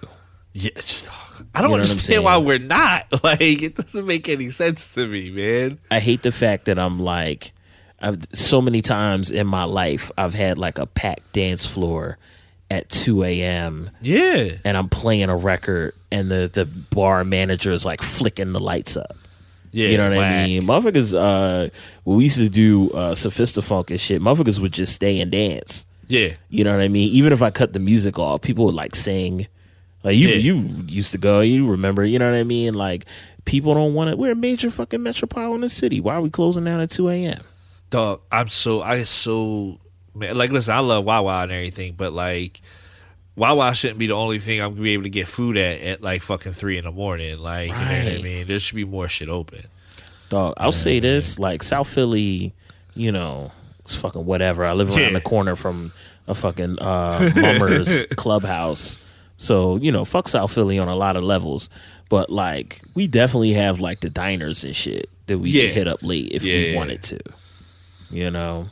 [0.55, 1.11] yeah, just-
[1.54, 3.06] I don't You know understand why we're not.
[3.24, 5.78] Like, it doesn't make any sense to me, man.
[5.90, 7.52] I hate the fact that I'm like,
[8.00, 12.16] I've so many times in my life I've had like a packed dance floor
[12.70, 13.90] at 2 a.m.
[14.00, 18.60] Yeah, and I'm playing a record and the the bar manager is like flicking the
[18.60, 19.16] lights up.
[19.72, 19.88] yeah.
[19.88, 20.62] you know what I mean?
[20.62, 21.68] Motherfuckers, uh,
[22.04, 25.84] when we used to do uh, Sophistafunk and shit, motherfuckers would just stay and dance.
[26.08, 27.10] Yeah, You know what I mean?
[27.12, 29.46] Even if I cut the music off, people would like sing.
[30.02, 30.36] Like you, Yeah.
[30.36, 31.40] you used to go.
[31.40, 32.04] You remember?
[32.04, 32.74] You know what I mean?
[32.74, 33.04] Like
[33.44, 34.16] people don't want to.
[34.16, 36.00] We're a major fucking metropolitan city.
[36.00, 37.42] Why are we closing down at two a.m.?
[37.90, 38.20] dog.
[38.30, 39.78] I'm so I so
[40.14, 40.36] man.
[40.36, 42.60] Like, listen, I love Wawa and everything, but like.
[43.36, 46.02] Wawa shouldn't be the only thing I'm gonna be able to get food at at
[46.02, 47.38] like fucking three in the morning.
[47.38, 48.46] Like, you know what I mean?
[48.46, 49.64] There should be more shit open.
[50.28, 52.52] Dog, I'll say this: like South Philly,
[52.94, 54.66] you know, it's fucking whatever.
[54.66, 55.12] I live around Yeah.
[55.12, 55.92] the corner from
[56.26, 58.98] a fucking uh, Mummers clubhouse,
[59.40, 61.70] so you know, fuck South Philly on a lot of levels.
[62.11, 65.66] But like, we definitely have like the diners and shit that we Yeah.
[65.66, 66.76] can hit up late if Yeah, we yeah.
[66.76, 67.20] wanted to.
[68.11, 68.68] You know,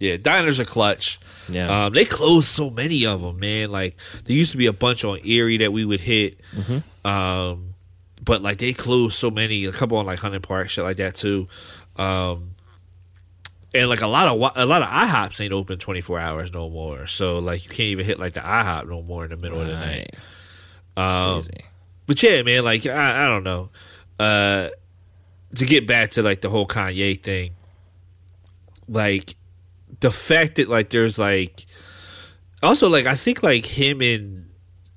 [0.00, 1.20] Yeah, diners are clutch.
[1.48, 1.86] Yeah.
[1.86, 3.70] Um, they closed so many of them, man.
[3.70, 6.40] Like there used to be a bunch on Erie that we would hit.
[6.54, 7.08] Mm-hmm.
[7.08, 7.74] Um,
[8.24, 11.14] but like they closed so many, a couple on like Hunting Park, shit like that
[11.14, 11.46] too.
[11.96, 12.53] Um,
[13.74, 16.70] and like a lot of a lot of IHOPs ain't open twenty four hours no
[16.70, 17.06] more.
[17.06, 19.66] So like you can't even hit like the IHOP no more in the middle of
[19.66, 20.16] the night.
[20.96, 21.64] Um, crazy.
[22.06, 23.70] but yeah, man, like I, I don't know.
[24.18, 24.68] Uh,
[25.56, 27.52] to get back to like the whole Kanye thing,
[28.88, 29.34] like
[30.00, 31.66] the fact that like there's like
[32.62, 34.50] also like I think like him and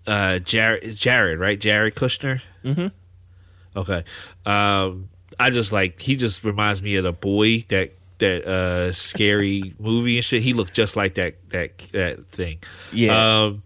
[0.06, 2.42] uh Jared Jared right Jared Kushner.
[2.63, 2.92] Mhm.
[3.76, 4.04] Okay.
[4.46, 5.10] Um,
[5.40, 10.17] I just like he just reminds me of the boy that that uh scary movie
[10.17, 10.43] and shit.
[10.43, 12.60] He looked just like that that that thing.
[12.91, 13.45] Yeah.
[13.45, 13.63] Um,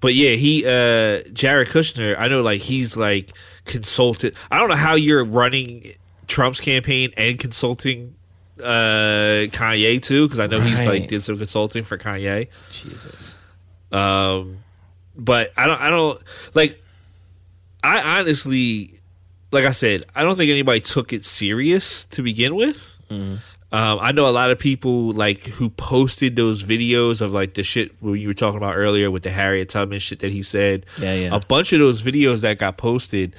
[0.00, 3.32] but yeah, he uh Jared Kushner, I know like he's like
[3.64, 4.34] consulted.
[4.50, 5.92] I don't know how you're running
[6.26, 8.14] Trump's campaign and consulting
[8.60, 12.48] uh Kanye too because I know he's like did some consulting for Kanye.
[12.70, 13.36] Jesus.
[13.90, 14.58] Um
[15.16, 16.20] but I don't I don't
[16.54, 16.82] like
[17.82, 19.00] I honestly
[19.54, 22.96] like I said, I don't think anybody took it serious to begin with.
[23.08, 23.36] Mm-hmm.
[23.74, 27.64] Um, I know a lot of people like who posted those videos of like the
[27.64, 30.86] shit where you were talking about earlier with the Harriet Tubman shit that he said.
[31.00, 31.28] Yeah, yeah.
[31.34, 33.34] A bunch of those videos that got posted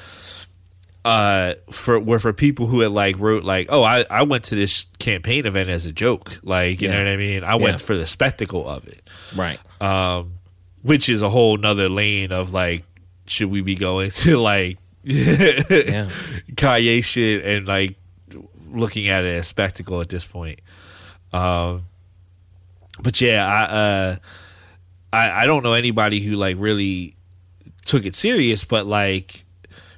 [1.06, 4.56] uh for were for people who had like wrote like, Oh, I, I went to
[4.56, 6.40] this campaign event as a joke.
[6.44, 6.96] Like, you Yeah.
[6.98, 7.44] know what I mean?
[7.44, 7.56] I Yeah.
[7.56, 9.08] went for the spectacle of it.
[9.36, 9.60] Right.
[9.82, 10.34] Um
[10.82, 12.84] which is a whole nother lane of like
[13.28, 16.10] should we be going to like Yeah.
[16.56, 17.96] Kanye shit and like
[18.76, 20.62] looking at it as spectacle at this point.
[21.34, 21.86] Um,
[23.02, 24.16] but yeah, I, uh,
[25.12, 27.16] I I don't know anybody who like really
[27.86, 29.46] took it serious, but like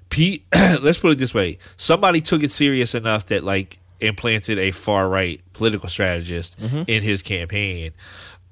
[0.09, 4.71] Pete, let's put it this way: somebody took it serious enough that like implanted a
[4.71, 6.55] far right political strategist
[6.87, 7.91] in his campaign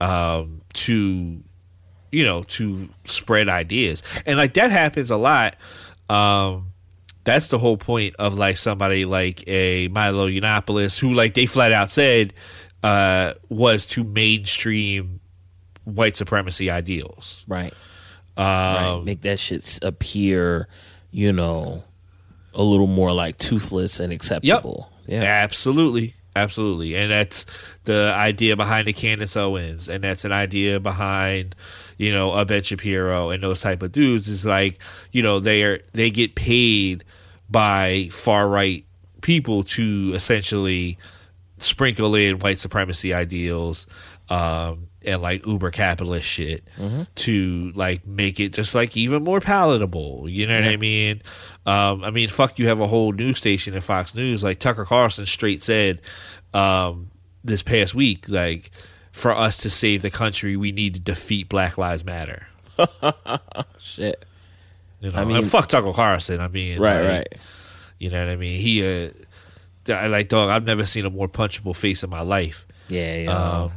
[0.02, 1.40] um, to
[2.12, 5.56] you know to spread ideas, and like that happens a lot.
[6.10, 6.72] Um,
[7.26, 11.74] that's the whole point of like somebody like a Milo Yiannopoulos, who like they flat
[11.74, 12.34] out said
[12.84, 15.20] uh, was to mainstream
[15.84, 17.46] white supremacy ideals.
[17.48, 17.74] Right.
[18.38, 19.02] Um, right.
[19.04, 20.68] Make that shit appear,
[21.12, 21.84] you know,
[22.54, 24.90] a little more like toothless and acceptable.
[25.08, 25.24] Yeah.
[25.24, 26.16] Absolutely.
[26.36, 26.96] Absolutely.
[26.96, 27.46] And that's
[27.86, 29.88] the idea behind the Candace Owens.
[29.88, 31.56] And that's an idea behind,
[31.98, 34.82] you know, a Ben Shapiro and those type of dudes is like,
[35.12, 37.04] you know, they are they get paid
[37.50, 38.86] by far right
[39.22, 40.98] people to essentially
[41.60, 43.88] sprinkle in white supremacy ideals
[44.30, 46.64] um and like uber capitalist shit
[47.16, 50.28] to like make it just like even more palatable.
[50.28, 51.22] You know what i mean?
[51.66, 54.44] Um i mean fuck you have a whole news station in fox news.
[54.44, 56.02] Like tucker carlson straight said
[56.54, 57.12] um
[57.44, 58.72] this past week like
[59.16, 62.48] for us to save the country we need to defeat black lives matter
[63.80, 64.26] Shit.
[65.00, 67.28] you know I mean- mean fuck tucker carlson i mean Right, like, right.
[67.98, 69.10] you know what i mean he uh
[69.88, 73.32] I like dog i've never seen a more punchable face in my life Yeah, yeah.
[73.32, 73.72] um,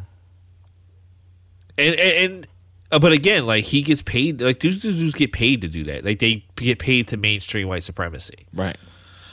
[1.76, 2.46] and and, and
[2.90, 4.40] uh, but again, like he gets paid.
[4.40, 6.06] Like these dudes get paid to do that.
[6.06, 8.46] Like they get paid to mainstream white supremacy.
[8.54, 8.78] right.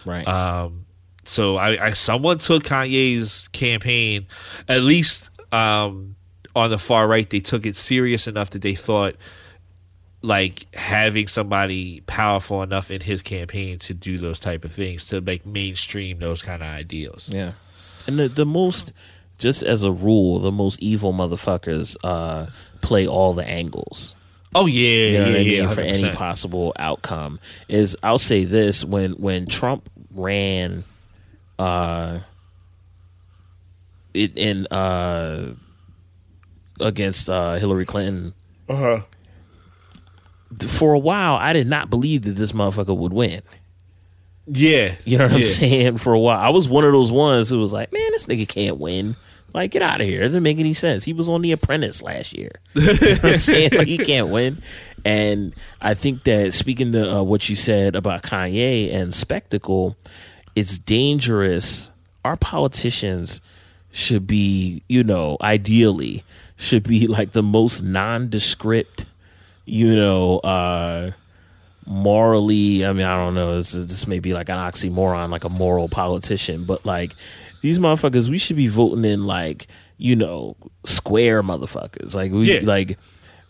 [0.04, 0.28] Right.
[0.28, 0.86] Um,
[1.24, 4.28] So I, I someone took Kanye's campaign,
[4.68, 6.16] at least um,
[6.56, 9.16] on the far right, they took it serious enough that they thought
[10.22, 15.22] like having somebody powerful enough in his campaign to do those type of things to
[15.22, 17.30] like mainstream those kind of ideals.
[17.32, 17.54] Yeah.
[18.08, 18.92] And the, the most,
[19.38, 22.48] just as a rule, the most evil motherfuckers uh,
[22.82, 24.16] play all the angles.
[24.56, 25.76] Oh yeah, You know yeah, I yeah, mean?
[25.76, 27.40] For any possible outcome.
[27.68, 30.86] Is I'll say this when when Trump ran
[31.60, 32.20] uh
[34.16, 35.54] it in uh
[36.80, 38.34] against uh Hillary Clinton.
[38.70, 39.02] Uh-huh.
[40.68, 43.42] For a while I did not believe that this motherfucker would win.
[44.48, 45.98] Yeah, You know what I'm saying?
[45.98, 48.48] For a while, I was one of those ones who was like, "Man, this nigga
[48.48, 49.16] can't win.
[49.56, 50.22] Like, get out of here.
[50.22, 51.04] It doesn't make any sense.
[51.04, 52.52] He was on The Apprentice last year.
[52.76, 53.72] you know what I'm saying?
[53.74, 54.62] Like, he can't win."
[55.04, 59.96] And I think that speaking to uh, what you said about Kanye and spectacle,
[60.56, 61.90] it's dangerous.
[62.24, 63.40] Our politicians
[63.96, 66.24] should be, you know, ideally
[66.58, 69.06] should be like the most nondescript,
[69.66, 71.12] you know, uh
[71.88, 75.50] morally i mean i don't know this, this may be like an oxymoron like a
[75.50, 77.14] moral politician but like
[77.62, 79.68] these motherfuckers we should be voting in like
[80.00, 82.62] you know square motherfuckers like we Yeah.
[82.64, 82.98] like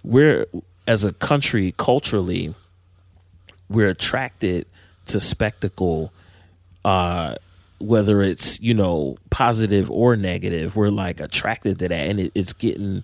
[0.03, 0.45] we're
[0.85, 2.53] as a country culturally
[3.69, 4.65] we're attracted
[5.05, 6.11] to spectacle
[6.83, 7.35] uh
[7.79, 12.07] whether it's you know positive or negative we're like attracted to that.
[12.09, 13.03] And it, it's getting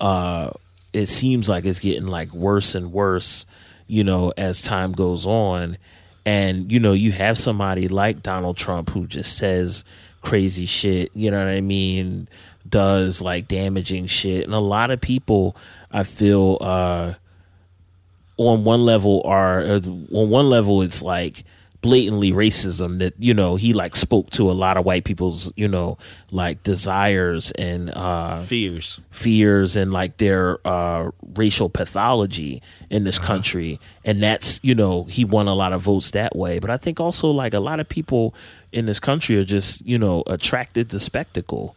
[0.00, 0.50] uh
[0.92, 3.46] it seems like it's getting like worse and worse
[3.86, 5.78] you know as time goes on.
[6.26, 9.84] And you know you have somebody like Donald Trump who just says
[10.20, 12.28] crazy shit you know what I mean
[12.68, 14.44] does like damaging shit.
[14.44, 15.56] And a lot of people
[15.90, 17.14] I feel uh
[18.36, 21.44] on one level are uh, on one level it's like
[21.82, 25.66] blatantly racism that you know he like spoke to a lot of white people's you
[25.66, 25.96] know
[26.30, 29.00] like desires and uh fears.
[29.10, 33.80] fears and like their uh racial pathology in this country.
[34.04, 36.58] And that's you know he won a lot of votes that way.
[36.58, 38.34] But i think also like a lot of people
[38.72, 41.76] in this country are just you know attracted to spectacle.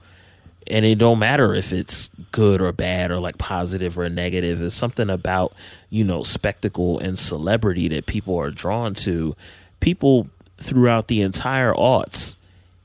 [0.65, 4.61] And it don't matter if it's good or bad or like positive or negative.
[4.61, 5.53] It's something about
[5.89, 9.35] you know spectacle and celebrity that people are drawn to
[9.83, 12.37] people throughout the entire aughts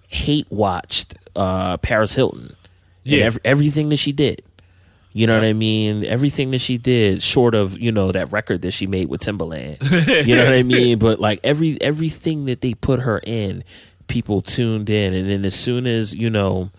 [0.08, 2.56] hate watched uh paris hilton.
[3.04, 3.26] Yeah.
[3.26, 4.42] ev- everything that she did.
[5.12, 6.04] You know what I mean?
[6.04, 10.26] Everything that she did, short of you know that record that she made with Timbaland,
[10.26, 10.98] you know what I mean.
[11.06, 13.64] But like every everything that they put her in,
[14.06, 16.70] people tuned in, and then as soon as you know,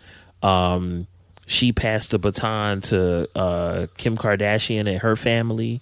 [0.43, 1.07] um,
[1.47, 5.81] she passed the baton to uh, Kim Kardashian and her family,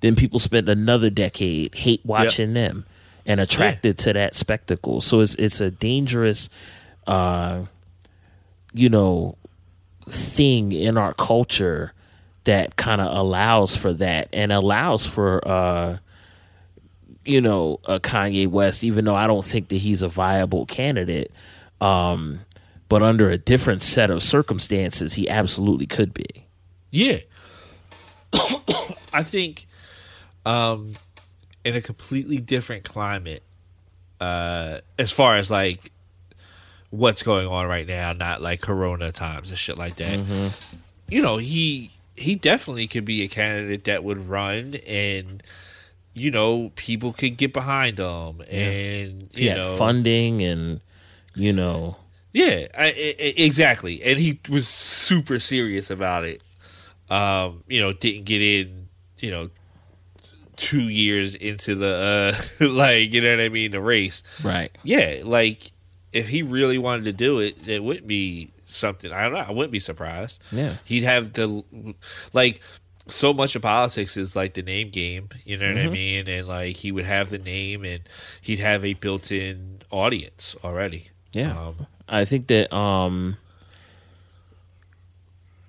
[0.00, 2.86] then people spent another decade hate watching them
[3.26, 5.00] and attracted to that spectacle.
[5.00, 6.48] So it's it's a dangerous,
[7.06, 7.62] uh,
[8.72, 9.36] you know,
[10.08, 11.92] thing in our culture
[12.44, 15.96] that kind of allows for that and allows for uh
[17.24, 21.32] you know a Kanye West even though I don't think that he's a viable candidate
[21.80, 22.40] um
[22.90, 26.26] but under a different set of circumstances he absolutely could be
[26.90, 27.20] Yeah.
[29.14, 29.66] I think
[30.44, 30.92] um
[31.64, 33.42] in a completely different climate,
[34.20, 35.90] uh as far as like
[36.90, 40.20] what's going on right now, not like corona times and shit like that.
[41.08, 45.42] You know, he he definitely could be a candidate that would run and
[46.16, 49.56] you know, people could get behind him and yeah.
[49.56, 50.80] you know funding and
[51.34, 51.96] you know
[52.32, 54.02] Yeah, I, I- exactly.
[54.02, 56.42] And he was super serious about it.
[57.10, 59.50] Um, you know, didn't get in, you know,
[60.56, 64.22] two years into the uh like, you know what I mean, the race.
[64.42, 65.72] right Yeah, like
[66.12, 69.50] if he really wanted to do it, it wouldn't be something I don't know, I
[69.52, 70.42] wouldn't be surprised.
[70.52, 70.76] Yeah.
[70.84, 71.62] He'd have the
[72.32, 72.60] like
[73.06, 75.92] so much of politics is like the name game, you know what I Mhm.
[75.92, 76.28] mean?
[76.28, 78.00] And like he would have the name and
[78.40, 81.10] he'd have a built in audience already.
[81.32, 83.36] Yeah, Um, I think that um,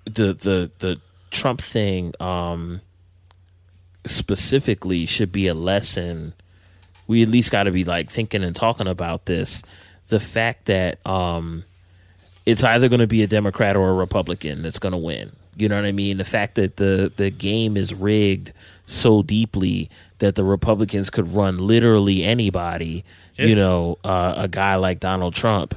[0.04, 2.80] the the the Trump thing um,
[4.06, 6.32] specifically should be a lesson.
[7.06, 9.62] We at least got to be like thinking and talking about this.
[10.08, 11.64] The fact that um,
[12.44, 15.32] it's either going to be a Democrat or a Republican that's going to win.
[15.56, 16.18] You know what I mean?
[16.18, 18.52] The fact that the the game is rigged
[18.84, 23.04] so deeply that the Republicans could run literally anybody.
[23.48, 25.74] You know, uh, a guy like Donald Trump,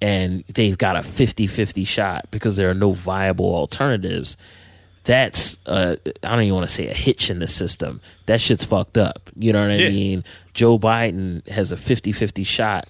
[0.00, 4.36] and they've got a 50-50 shot because there are no viable alternatives.
[5.04, 8.00] That's uh, I don't even want to say a hitch in the system.
[8.26, 9.30] That shit's fucked up.
[9.36, 9.90] You know what I Yeah.
[9.90, 10.24] mean?
[10.54, 12.88] Joe Biden has a 50-50 shot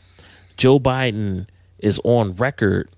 [0.56, 1.46] Joe Biden
[1.80, 2.88] is on record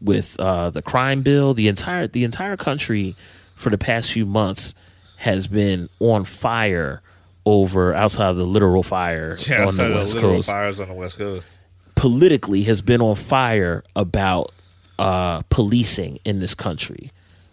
[0.00, 1.52] with uh, the crime bill.
[1.52, 3.14] The entire the entire country
[3.54, 4.74] for the past few months
[5.16, 7.02] has been on fire
[7.44, 10.48] over outside of the literal fire Yeah, on the west literal coast.
[10.48, 11.58] fires on the west coast.
[11.94, 14.50] Politically, has been on fire about
[14.98, 17.10] uh, policing in this country.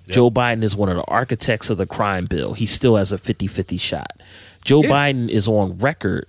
[0.10, 2.54] Joe Biden is one of the architects of the crime bill.
[2.54, 4.22] He still has a 50-50 shot.
[4.66, 6.26] Joe Biden is on record.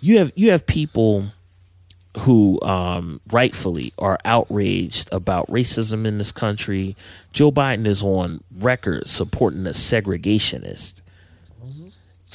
[0.00, 1.32] You have you have people
[2.20, 6.96] who um, rightfully are outraged about racism in this country.
[7.32, 11.00] Joe Biden is on record supporting a segregationist.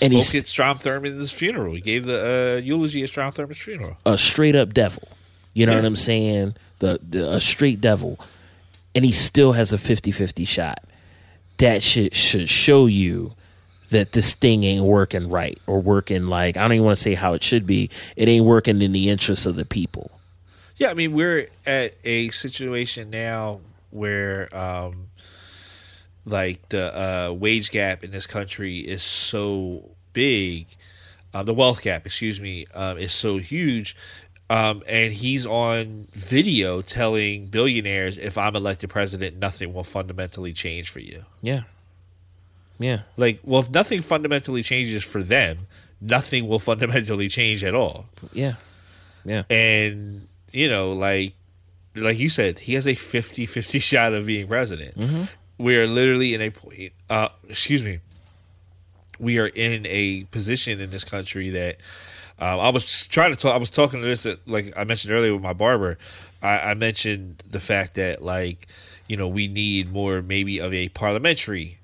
[0.02, 1.74] And he's Spoke at Strom Thurmond's funeral.
[1.74, 3.96] He gave the uh, eulogy at Strom Thurmond's funeral.
[4.06, 5.08] a straight up devil.
[5.54, 5.78] You know Yeah.
[5.80, 6.56] what I'm saying?
[6.80, 8.20] The, the a straight devil.
[8.96, 10.84] And he still has a 50-50 shot.
[11.58, 13.34] That shit should show you
[13.90, 17.14] that this thing ain't working right or working like I don't even want to say
[17.14, 17.90] how it should be.
[18.16, 20.12] It ain't working in the interests of the people.
[20.78, 25.08] Yeah, I mean we're at a situation now where um
[26.26, 30.68] like the uh wage gap in this country is so big,
[31.34, 33.96] uh, the wealth gap, excuse me, um, is so huge.
[34.50, 40.90] Um, and he's on video telling billionaires, if I'm elected president, nothing will fundamentally change
[40.90, 41.26] for you.
[41.42, 41.62] Yeah.
[42.78, 43.02] Yeah.
[43.18, 45.68] Like, well, if nothing fundamentally changes for them,
[46.00, 48.06] nothing will fundamentally change at all.
[48.34, 48.56] Yeah.
[49.24, 49.44] Yeah.
[49.50, 51.34] And, you know, like
[51.96, 55.30] like you said, he has a 50-50 shot of being president.
[55.58, 58.00] We are literally in a point uh excuse me.
[59.18, 61.78] We are in a position in this country that
[62.40, 63.54] um, I was trying to talk.
[63.54, 65.98] I was talking to this, uh, like I mentioned earlier with my barber.
[66.42, 68.68] I, I mentioned the fact that, like,
[69.08, 71.80] you know, we need more maybe of a parliamentary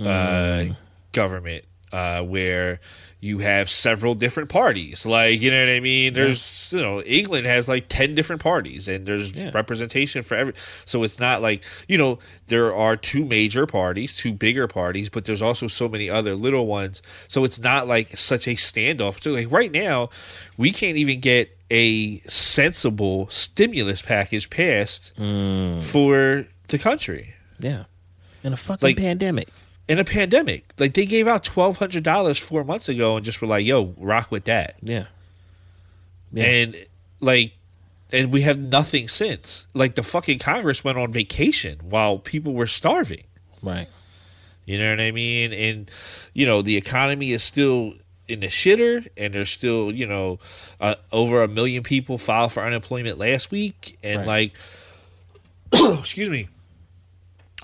[0.00, 0.64] uh,
[1.12, 2.80] government uh, where
[3.18, 5.06] you have several different parties.
[5.06, 6.12] Like, you know what I mean?
[6.14, 9.50] There's, you know, England has like 10 different parties and there's Yeah.
[9.54, 10.52] representation for every.
[10.84, 15.24] So it's not like, you know, there are two major parties, two bigger parties, but
[15.24, 17.00] there's also so many other little ones.
[17.26, 19.22] So it's not like such a standoff.
[19.22, 20.10] So, like, right now,
[20.58, 25.82] we can't even get a sensible stimulus package passed mm.
[25.82, 27.84] for the country Yeah.
[28.44, 29.48] In a fucking Like- pandemic.
[29.88, 30.64] In a pandemic.
[30.78, 33.94] Like they gave out twelve hundred dollars four months ago and just were like, "Yo,
[33.98, 35.06] rock with that." Yeah.
[36.32, 36.44] Yeah.
[36.44, 36.86] And
[37.20, 37.52] like,
[38.12, 39.66] and we have nothing since.
[39.74, 43.24] Like the fucking Congress went on vacation while people were starving.
[43.62, 43.88] Right.
[44.64, 45.52] You know what I mean?
[45.52, 45.90] And
[46.34, 47.94] you know the economy is still
[48.28, 50.40] in the shitter, and there's still you know
[50.80, 54.52] uh, over a million people filed for unemployment last week, and Right.
[55.72, 56.48] like, excuse me,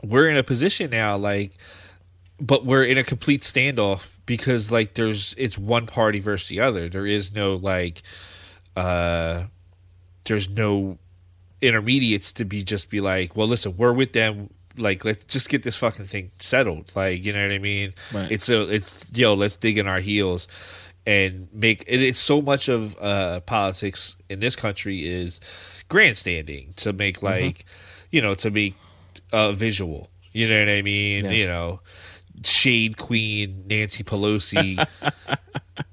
[0.05, 1.51] we're in a position now like,
[2.43, 6.89] but we're in a complete standoff because like there's it's one party versus the other.
[6.89, 8.03] There is no like,
[8.77, 9.45] uh,
[10.25, 10.99] there's no
[11.61, 14.51] intermediates to be just be like, well, listen, we're with them.
[14.77, 16.91] Like, let's just get this fucking thing settled.
[16.95, 17.95] Like, you know what I mean?
[18.13, 18.33] Right.
[18.33, 20.49] It's a, it's yo, let's dig in our heels
[21.07, 22.03] and make it.
[22.03, 25.41] It's so much of uh, politics in this country is
[25.89, 27.45] grandstanding to make Mm-hmm.
[27.45, 27.65] like,
[28.11, 28.75] you know, to make
[29.33, 30.09] a visual.
[30.33, 31.27] You know what I mean?
[31.27, 31.31] Yeah.
[31.33, 31.81] You know,
[32.47, 34.77] shade queen Nancy Pelosi.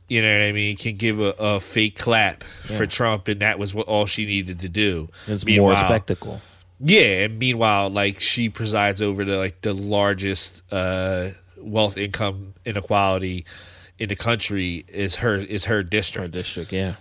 [0.08, 0.78] you know what I mean?
[0.78, 2.44] Can give a, a fake clap
[2.78, 5.10] for Trump, and that was what all she needed to do.
[5.28, 6.42] It's more Meanwhile- spectacle.
[6.80, 13.46] yeah, and meanwhile, like she presides over the like the largest uh, wealth income inequality
[14.00, 16.32] in the country is her is her district.
[16.32, 16.96] district, yeah.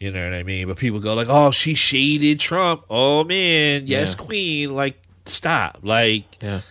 [0.00, 0.66] You know what I mean?
[0.66, 4.24] But people go like, "Oh, she shaded Trump." Oh man, yes, Yeah.
[4.24, 4.74] queen.
[4.74, 5.80] Like, stop.
[5.82, 6.62] Like, Yeah.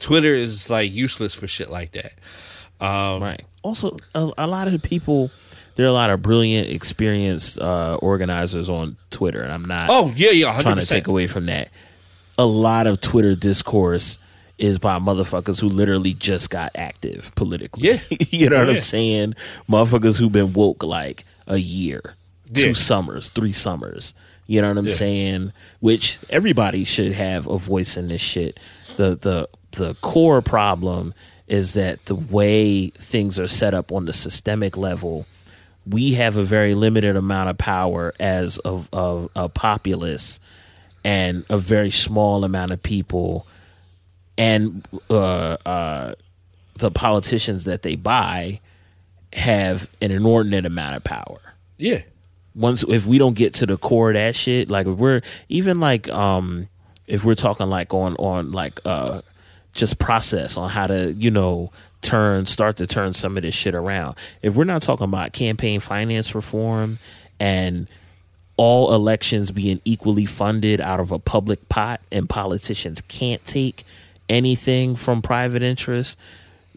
[0.00, 2.12] Twitter is like useless for shit like that.
[2.84, 3.44] Um, Right.
[3.62, 5.30] Also, a, a lot of people,
[5.76, 10.12] there are a lot of brilliant, experienced uh, organizers on Twitter, and I'm not Oh
[10.16, 11.68] yeah, yeah, hundred trying to take away from that.
[12.38, 14.18] A lot of Twitter discourse
[14.56, 17.88] is by motherfuckers who literally just got active politically.
[17.88, 18.00] Yeah.
[18.30, 18.74] you know what Yeah.
[18.74, 19.34] I'm saying?
[19.68, 22.14] Motherfuckers who've been woke like a year,
[22.54, 24.14] two summers, three summers.
[24.46, 24.94] You know what I'm Yeah.
[24.94, 25.52] saying?
[25.80, 28.58] Which everybody should have a voice in this shit.
[28.96, 31.14] The the the core problem
[31.46, 35.26] is that the way things are set up on the systemic level,
[35.88, 40.38] we have a very limited amount of power as of of a populace
[41.04, 43.46] and a very small amount of people
[44.36, 46.14] and uh, uh,
[46.76, 48.60] the politicians that they buy
[49.32, 51.40] have an inordinate amount of power.
[51.76, 52.02] Yeah,
[52.54, 55.80] once if we don't get to the core of that shit, like if we're even
[55.80, 56.68] like um
[57.06, 59.20] if we're talking like on on like uh
[59.72, 61.70] just process on how to, you know,
[62.02, 64.16] turn start to turn some of this shit around.
[64.42, 66.98] If we're not talking about campaign finance reform
[67.38, 67.86] and
[68.56, 73.84] all elections being equally funded out of a public pot and politicians can't take
[74.28, 76.16] anything from private interests,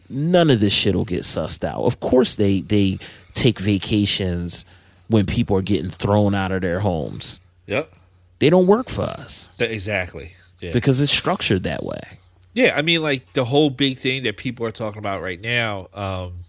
[0.08, 1.84] none of this shit will get sussed out.
[1.84, 2.98] Of course they they
[3.32, 4.64] take vacations
[5.08, 7.40] when people are getting thrown out of their homes.
[7.66, 7.92] Yep.
[8.38, 10.32] They don't work for us exactly.
[10.60, 10.72] Yeah.
[10.72, 12.18] because it's structured that way.
[12.54, 15.88] Yeah, I mean, like the whole big thing that people are talking about right now
[15.92, 16.44] um,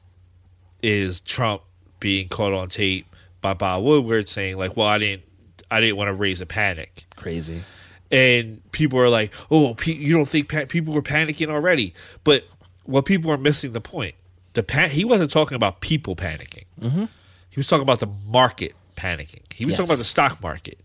[0.82, 1.64] is Trump
[2.00, 3.08] being caught on tape
[3.42, 5.24] by Bob Woodward saying, like, "Well, I didn't,
[5.72, 7.64] I didn't want to raise a panic," Crazy.
[8.12, 11.94] and people are like, "Oh, you don't think pa- people were panicking already?"
[12.24, 12.46] But
[12.84, 14.16] what people are missing the point.
[14.54, 16.66] The pan- he wasn't talking about people panicking.
[16.80, 17.06] Mm-hmm.
[17.50, 19.42] He was talking about the market panicking.
[19.54, 20.80] He was talking about the stock market.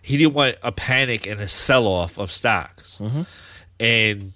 [0.00, 3.00] He didn't want a panic and a sell off of stocks,
[3.78, 4.32] and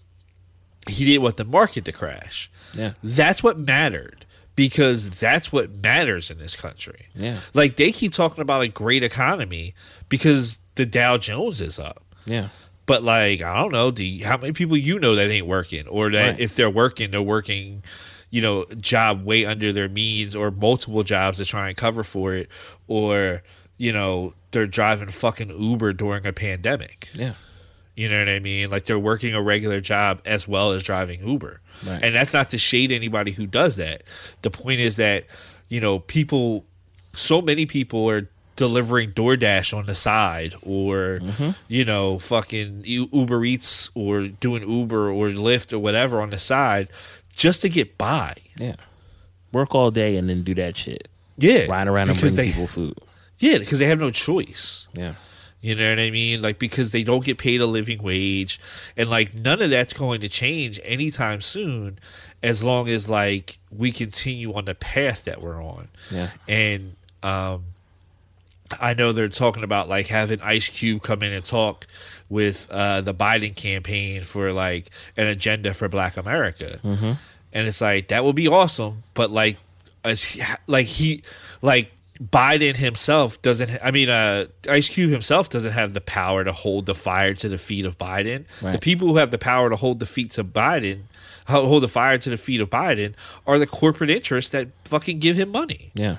[0.88, 2.50] he didn't want the market to crash.
[2.74, 2.92] Yeah.
[3.02, 4.24] That's what mattered
[4.54, 7.06] because that's what matters in this country.
[7.14, 7.40] Yeah.
[7.54, 9.74] Like they keep talking about a great economy
[10.08, 12.02] because the Dow Jones is up.
[12.24, 12.48] Yeah.
[12.86, 15.86] But like, I don't know, do you, how many people you know that ain't working
[15.88, 16.40] or that Right.
[16.40, 17.82] if they're working, they're working,
[18.30, 22.34] you know, job way under their means or multiple jobs to try and cover for
[22.34, 22.48] it
[22.86, 23.42] or,
[23.76, 27.08] you know, they're driving fucking Uber during a pandemic.
[27.12, 27.34] Yeah.
[27.96, 28.70] You know what I mean?
[28.70, 31.60] Like they're working a regular job as well as driving Uber.
[31.84, 32.00] Right.
[32.02, 34.02] And that's not to shade anybody who does that.
[34.42, 35.24] The point is that,
[35.68, 36.64] you know, people,
[37.14, 41.50] so many people are delivering DoorDash on the side or, mm-hmm.
[41.68, 46.88] you know, fucking Uber Eats or doing Uber or Lyft or whatever on the side
[47.34, 48.34] just to get by.
[48.58, 48.76] Yeah.
[49.52, 51.08] Work all day and then do that shit.
[51.38, 51.66] Yeah.
[51.66, 52.98] Ride around and bring they, people food.
[53.38, 54.88] Yeah, because they have no choice.
[54.94, 55.14] Yeah.
[55.66, 56.42] You know what I mean?
[56.42, 58.60] Like because they don't get paid a living wage,
[58.96, 61.98] and like none of that's going to change anytime soon,
[62.40, 65.88] as long as like we continue on the path that we're on.
[66.12, 66.30] Yeah.
[66.46, 66.94] And
[67.24, 67.64] um,
[68.80, 71.88] I know they're talking about like having Ice Cube come in and talk
[72.28, 77.14] with uh, the Biden campaign for like an agenda for Black America, mm-hmm.
[77.52, 79.56] and it's like that would be awesome, but like,
[80.04, 81.24] as he, like he
[81.60, 81.90] like
[82.22, 83.78] Biden himself doesn't.
[83.82, 87.48] I mean, uh, Ice Cube himself doesn't have the power to hold the fire to
[87.48, 88.44] the feet of Biden.
[88.62, 91.02] The people who have the power to hold the feet to Biden,
[91.46, 93.14] hold the fire to the feet of Biden,
[93.46, 95.90] are the corporate interests that fucking give him money.
[95.94, 96.16] Yeah.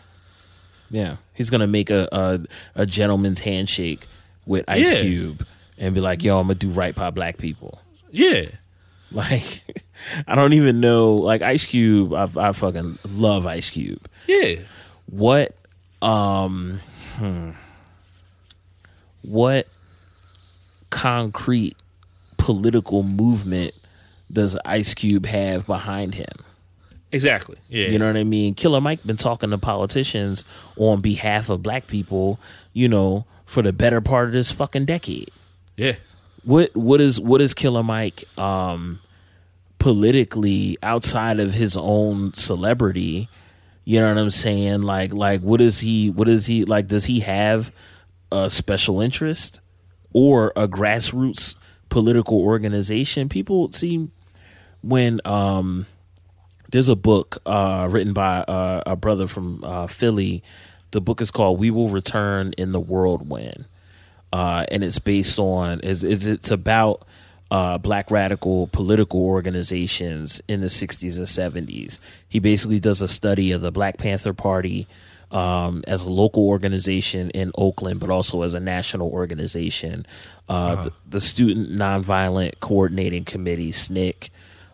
[0.89, 1.17] Yeah.
[1.33, 2.39] He's gonna make a a,
[2.75, 4.07] a gentleman's handshake
[4.45, 5.01] with Ice Yeah.
[5.01, 5.45] Cube
[5.77, 7.79] and be like, yo, I'm gonna do right by black people.
[8.11, 8.45] Yeah.
[9.11, 9.63] Like
[10.27, 14.07] I don't even know like Ice Cube, I I fucking love Ice Cube.
[14.27, 14.59] Yeah.
[15.09, 15.55] What
[16.01, 16.81] um
[17.15, 17.51] hmm,
[19.23, 19.67] what
[20.89, 21.75] concrete
[22.37, 23.73] political movement
[24.31, 26.27] does Ice Cube have behind him?
[27.11, 27.57] Exactly.
[27.69, 27.87] Yeah.
[27.87, 28.53] You know what I mean?
[28.53, 30.43] Killer Mike been talking to politicians
[30.75, 32.39] on behalf of black people,
[32.73, 35.31] you know, for the better part of this fucking decade.
[35.77, 35.95] Yeah.
[36.43, 38.99] What what is what is Killer Mike um
[39.79, 43.29] politically outside of his own celebrity?
[43.87, 44.81] You know what I'm saying?
[44.81, 47.71] Like like what is he what is he like does he have
[48.33, 49.61] a special interest
[50.11, 51.55] or a grassroots
[51.87, 53.29] political organization?
[53.29, 54.11] People seem
[54.81, 55.85] when um
[56.69, 60.43] there's a book uh, written by uh, a brother from uh, Philly.
[60.91, 63.67] The book is called "We Will Return in the Whirlwind,"
[64.33, 67.07] uh, and it's based on is is it's about
[67.49, 71.99] uh, black radical political organizations in the '60s and '70s.
[72.27, 74.87] He basically does a study of the Black Panther Party
[75.31, 80.05] um, as a local organization in Oakland, but also as a national organization.
[80.49, 84.29] Uh, the, the Student Nonviolent Coordinating Committee (SNCC)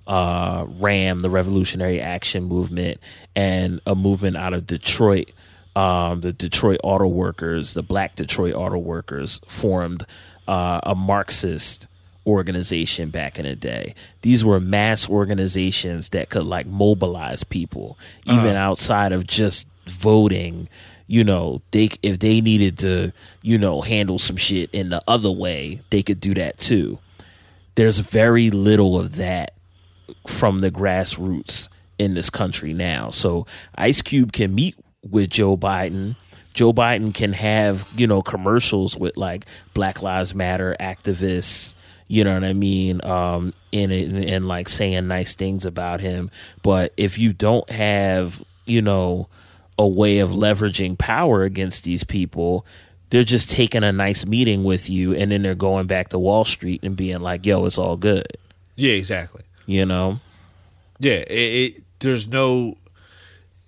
[0.07, 2.99] uh, RAM, the Revolutionary Action Movement,
[3.35, 5.31] and a movement out of Detroit,
[5.75, 10.05] um, the Detroit Auto Workers, the Black Detroit Auto Workers, formed
[10.47, 11.87] uh, a Marxist
[12.25, 13.95] organization back in the day.
[14.21, 18.57] These were mass organizations that could like mobilize people, even uh-huh.
[18.57, 20.69] outside of just voting.
[21.07, 23.11] You know, they if they needed to,
[23.41, 26.99] you know, handle some shit in the other way, they could do that too.
[27.75, 29.53] There's very little of that
[30.27, 33.09] from the grassroots in this country now.
[33.11, 33.45] So
[33.75, 34.75] Ice Cube can meet
[35.09, 36.15] with Joe Biden.
[36.53, 41.73] Joe Biden can have, you know, commercials with like Black Lives Matter activists,
[42.07, 46.29] you know what I mean, um, in and like saying nice things about him.
[46.61, 49.27] But if you don't have, you know,
[49.77, 52.65] a way of leveraging power against these people,
[53.09, 56.45] they're just taking a nice meeting with you and then they're going back to Wall
[56.45, 58.27] Street and being like, yo, it's all good.
[58.75, 58.93] Yeah.
[58.93, 59.43] Exactly.
[59.65, 60.19] You know?
[60.99, 62.77] Yeah, it, it there's no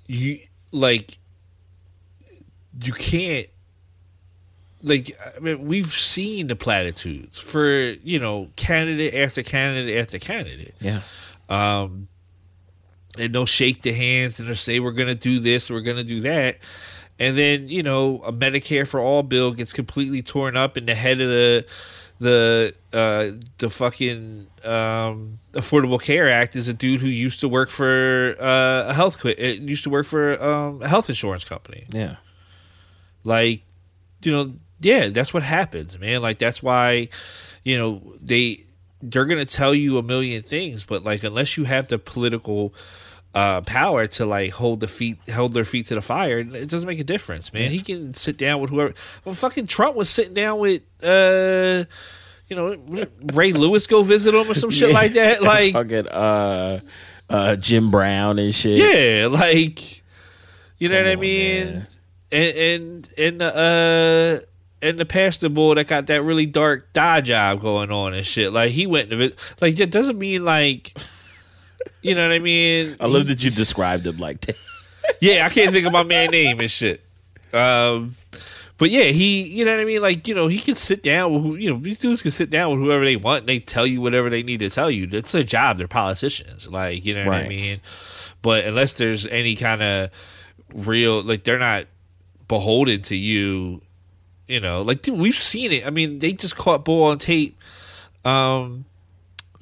[0.07, 0.39] you
[0.71, 1.17] like
[2.81, 3.47] you can't
[4.83, 10.75] like I mean, we've seen the platitudes for you know candidate after candidate after candidate.
[10.79, 11.01] Yeah.
[11.49, 12.07] Um,
[13.17, 15.97] and they'll shake the hands and they'll say we're going to do this, we're going
[15.97, 16.57] to do that,
[17.19, 20.95] and then you know a Medicare for all bill gets completely torn up, and the
[20.95, 21.65] head of the
[22.19, 27.69] the uh, the fucking um, Affordable Care Act is a dude who used to work
[27.69, 31.85] for uh, a health qu- it used to work for um, a health insurance company.
[31.91, 32.15] Yeah.
[33.23, 33.63] Like,
[34.21, 36.21] you know, yeah, that's what happens, man.
[36.21, 37.09] Like that's why,
[37.63, 38.63] you know, they
[39.01, 42.73] they're gonna tell you a million things, but like unless you have the political
[43.33, 46.87] uh, power to like hold the feet hold their feet to the fire, it doesn't
[46.87, 47.71] make a difference, man.
[47.71, 48.93] He can sit down with whoever.
[49.25, 51.85] Well, fucking Trump was sitting down with uh
[52.47, 54.93] you know, Ray Lewis go visit him or some shit Yeah.
[54.95, 55.41] like that.
[55.41, 56.79] Like, fucking uh,
[57.27, 58.77] uh, Jim Brown and shit.
[58.77, 60.03] yeah, like,
[60.77, 61.65] you know Come what I mean?
[61.65, 61.87] man.
[62.31, 64.39] And and and uh
[64.81, 68.53] and the pastor boy that got that really dark dye job going on and shit.
[68.53, 69.39] Like he went to it.
[69.61, 70.97] Like that doesn't mean like,
[72.01, 72.95] you know what I mean?
[72.99, 74.57] I love that you described him like that.
[75.21, 77.01] yeah, I can't think of my man name and shit.
[77.53, 78.15] Um,
[78.77, 80.01] but yeah, he, you know what I mean?
[80.01, 82.49] Like, you know, he can sit down with, who, you know, these dudes can sit
[82.49, 85.07] down with whoever they want and they tell you whatever they need to tell you.
[85.07, 85.77] That's their job.
[85.77, 86.67] They're politicians.
[86.67, 87.79] Like, you know what I mean?
[88.41, 90.09] But unless there's any kind of
[90.73, 91.85] real, like, they're not
[92.49, 93.81] beholden to you,
[94.47, 95.85] you know, like, dude, we've seen it.
[95.85, 97.57] I mean, they just caught Bull on tape.
[98.23, 98.85] Um,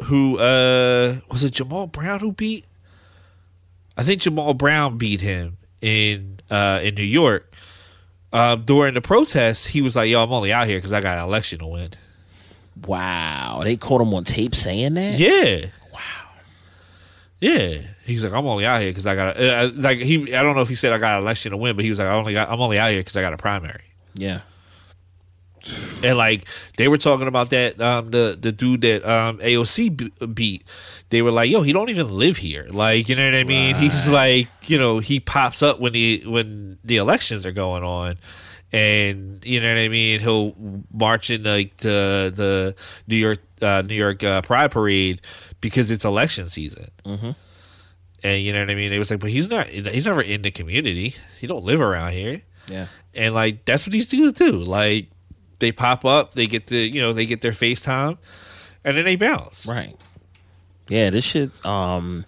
[0.04, 2.66] who, uh, was it Jamal Brown who beat?
[3.98, 7.54] I think Jamal Brown beat him in uh, in New York.
[8.32, 11.18] Um, during the protests, he was like, "Yo, I'm only out here because I got
[11.20, 11.92] an election to win."
[12.88, 15.20] Wow, they caught him on tape saying that.
[15.20, 15.68] Yeah.
[15.94, 16.00] Wow.
[17.40, 17.78] Yeah.
[18.06, 20.34] He's like, "I'm only out here because I got a, uh, like he.
[20.34, 22.00] I don't know if he said I got an election to win, but he was
[22.00, 22.50] like, "I only got.
[22.50, 23.84] I'm only out here because I got a primary."
[24.16, 24.42] Yeah.
[26.04, 26.48] And like
[26.78, 30.66] they were talking about that, um, the the dude that um, AOC beat,
[31.10, 33.76] they were like, "Yo, he don't even live here." Like, you know what I mean?
[33.76, 38.18] He's like, you know, he pops up when he when the elections are going on,
[38.74, 40.20] and you know what I mean.
[40.20, 40.56] He'll
[40.92, 42.76] march in like the the
[43.08, 45.22] New York uh, New York uh, Pride Parade
[45.62, 46.90] because it's election season.
[47.06, 47.32] Mm-hmm.
[48.24, 48.92] And you know what I mean?
[48.92, 49.68] It was like, but he's not.
[49.68, 51.16] He's never in the community.
[51.40, 52.42] He don't live around here.
[52.68, 52.88] Yeah.
[53.14, 54.52] And like that's what these dudes do.
[54.52, 55.10] Like
[55.60, 58.18] they pop up, they get the you know they get their FaceTime,
[58.84, 59.66] and then they bounce.
[59.68, 59.96] Right.
[60.90, 61.66] Yeah, this shit.
[61.66, 62.26] Um,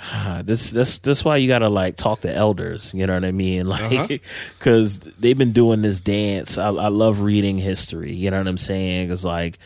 [0.44, 2.92] this this this why you gotta like talk to elders.
[2.94, 3.66] You know what I mean?
[3.68, 4.18] Like, Uh-huh.
[4.58, 6.58] because they've been doing this dance.
[6.58, 8.14] I, I love reading history.
[8.14, 9.08] You know what I'm saying?
[9.08, 9.58] Because like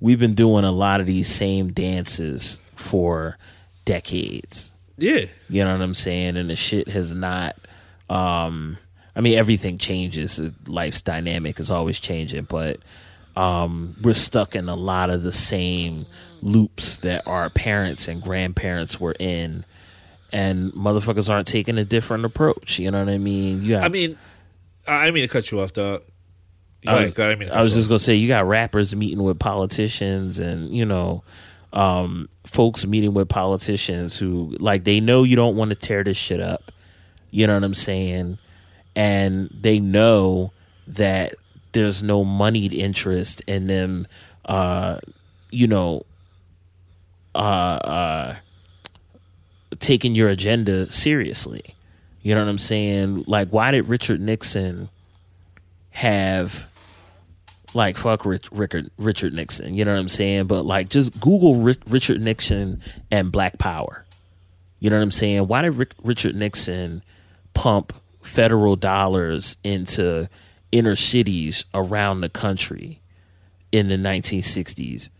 [0.00, 3.36] we've been doing a lot of these same dances for
[3.84, 4.70] decades.
[4.98, 5.26] Yeah.
[5.48, 6.36] You know what I'm saying?
[6.36, 7.56] And the shit has not.
[8.08, 8.78] Um,
[9.14, 10.40] I mean, everything changes.
[10.66, 12.78] Life's dynamic is always changing, but
[13.36, 16.06] um, we're stuck in a lot of the same
[16.40, 19.64] loops that our parents and grandparents were in,
[20.32, 22.78] and motherfuckers aren't taking a different approach.
[22.78, 23.62] You know what I mean?
[23.62, 24.18] You got, I mean,
[24.86, 26.02] I didn't mean to cut you off, dog.
[26.86, 28.94] I was, go ahead, I, mean to I was just gonna say you got rappers
[28.96, 31.22] meeting with politicians and you know
[31.72, 36.16] um, folks meeting with politicians who like they know you don't want to tear this
[36.16, 36.72] shit up.
[37.30, 38.38] You know what I'm saying?
[38.94, 40.52] And they know
[40.86, 41.34] that
[41.72, 44.06] there's no moneyed interest in them
[44.44, 44.98] uh
[45.50, 46.04] you know
[47.34, 48.36] uh uh
[49.78, 51.74] taking your agenda seriously.
[52.22, 53.24] You know what I'm saying?
[53.26, 54.88] Like why did Richard Nixon
[55.90, 56.66] have
[57.74, 60.46] like fuck Rich, Richard Richard Nixon, you know what I'm saying?
[60.46, 64.04] But like just Google Ri- Richard Nixon and Black Power.
[64.78, 65.46] You know what I'm saying?
[65.46, 67.02] Why did Rick, Richard Nixon
[67.54, 67.92] pump
[68.32, 70.28] federal dollars into
[70.70, 73.00] inner cities around the country
[73.70, 75.10] in the 1960s?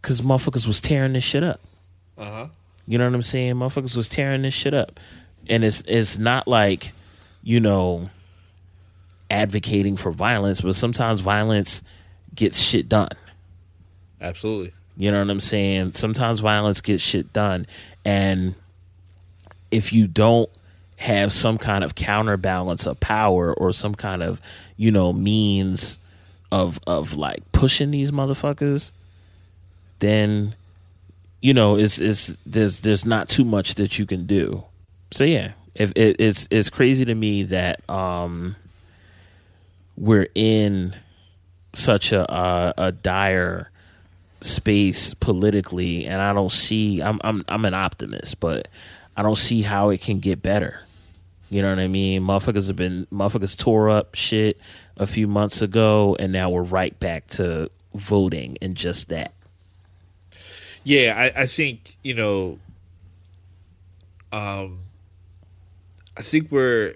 [0.00, 1.60] Cuz motherfuckers was tearing this shit up.
[2.18, 2.48] Uh-huh.
[2.86, 3.54] You know what I'm saying?
[3.54, 4.98] Motherfuckers was tearing this shit up.
[5.48, 6.92] And it's it's not like,
[7.42, 8.10] you know,
[9.30, 11.82] advocating for violence, but sometimes violence
[12.34, 13.16] gets shit done.
[14.20, 14.72] Absolutely.
[14.96, 15.94] You know what I'm saying?
[15.94, 17.66] Sometimes violence gets shit done.
[18.04, 18.54] And
[19.70, 20.50] if you don't
[21.02, 24.40] have some kind of counterbalance of power or some kind of,
[24.76, 25.98] you know, means
[26.52, 28.92] of of like pushing these motherfuckers,
[29.98, 30.54] then
[31.40, 34.62] you know, it's it's there's there's not too much that you can do.
[35.10, 38.54] So yeah, if it, it's it's crazy to me that um
[39.96, 40.94] we're in
[41.72, 43.70] such a a, a dire
[44.40, 47.00] space politically, and I don't see.
[47.02, 48.68] I'm I'm I'm an optimist, but
[49.16, 50.80] I don't see how it can get better.
[51.52, 52.22] You know what I mean?
[52.22, 54.58] Motherfuckers have been motherfuckers tore up shit.
[54.96, 59.34] a few months ago, and now we're right back to voting and just that.
[60.82, 62.58] Yeah, I, I think you know.
[64.32, 64.80] Um,
[66.16, 66.94] I think we're.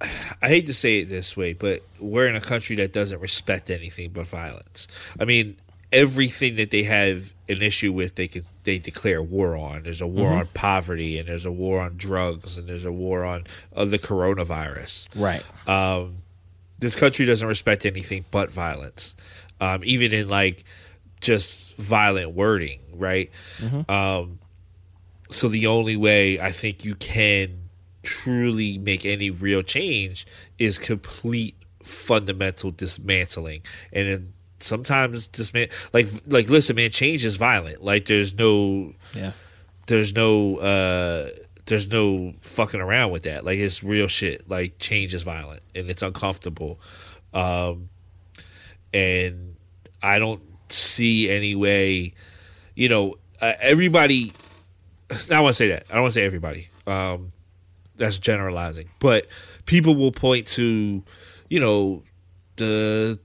[0.00, 3.68] I hate to say it this way, but we're in a country that doesn't respect
[3.68, 4.86] anything but violence.
[5.18, 5.56] I mean,
[5.92, 9.82] everything that they have an issue with, they can they declare war on.
[9.82, 10.38] There's a war Mhm.
[10.40, 13.44] on poverty, and there's a war on drugs, and there's a war on
[13.74, 15.08] uh, the coronavirus.
[15.16, 15.44] Right.
[15.68, 16.18] Um,
[16.78, 19.14] this country doesn't respect anything but violence,
[19.60, 20.64] um, even in like
[21.20, 23.30] just violent wording, right?
[23.88, 24.38] Um,
[25.30, 27.68] so the only way I think you can
[28.02, 30.26] truly make any real change
[30.58, 33.60] is complete fundamental dismantling,
[33.92, 37.82] and then sometimes this man like like listen, man, change is violent.
[37.82, 39.32] Like there's no Yeah.
[39.86, 41.30] there's no uh
[41.66, 43.44] there's no fucking around with that.
[43.44, 44.48] Like it's real shit.
[44.48, 46.80] Like change is violent and it's uncomfortable.
[47.32, 47.88] Um
[48.92, 49.56] and
[50.02, 52.14] I don't see any way,
[52.74, 54.32] you know, uh, everybody
[55.10, 55.86] I don't want to say that.
[55.90, 56.68] I don't want to say everybody.
[56.86, 57.32] Um
[57.96, 58.88] that's generalizing.
[58.98, 59.26] But
[59.66, 61.02] people will point to,
[61.50, 62.02] you know,
[62.56, 63.18] the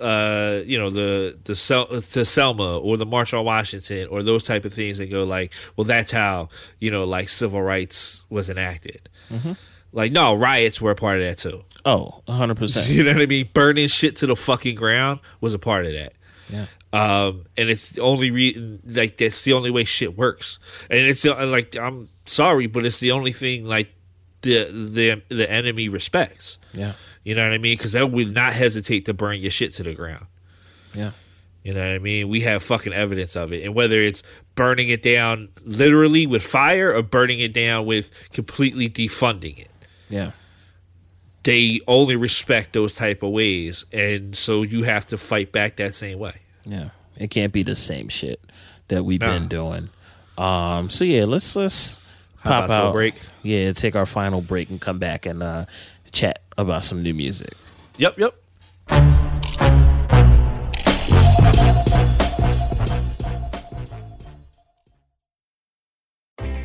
[0.00, 4.44] uh, you know the the Sel- to Selma or the March on Washington or those
[4.44, 6.48] type of things and go like, well, that's how
[6.80, 9.08] you know like civil rights was enacted.
[9.30, 9.56] Mhm.
[9.92, 11.62] Like, no, riots were a part of that too.
[11.86, 12.88] Oh, 100%.
[12.94, 13.48] You know what I mean?
[13.54, 16.12] Burning shit to the fucking ground was a part of that.
[16.50, 16.66] Yeah.
[16.92, 20.58] Um, and it's the only reason, like, that's the only way shit works.
[20.90, 23.88] And it's like, I'm sorry, but it's the only thing, like,
[24.42, 26.58] the the the enemy respects.
[26.74, 26.92] Yeah.
[27.26, 27.76] You know what I mean?
[27.76, 30.26] Because they would not hesitate to burn your shit to the ground.
[30.94, 31.10] Yeah.
[31.64, 32.28] You know what I mean?
[32.28, 33.64] We have fucking evidence of it.
[33.64, 34.22] And whether it's
[34.54, 39.70] burning it down literally with fire or burning it down with completely defunding it
[40.08, 40.30] Yeah.
[41.42, 45.94] they only respect those type of ways and so you have to fight back that
[45.94, 46.90] same way Yeah.
[47.16, 48.40] It can't be the same shit
[48.88, 49.88] that we've been doing.
[50.38, 51.98] Um so yeah, let's let's
[52.38, 53.14] How pop out break?
[53.42, 55.66] Yeah, take our final break and come back and uh
[56.16, 57.52] chat about some new music.
[57.98, 58.34] yep yep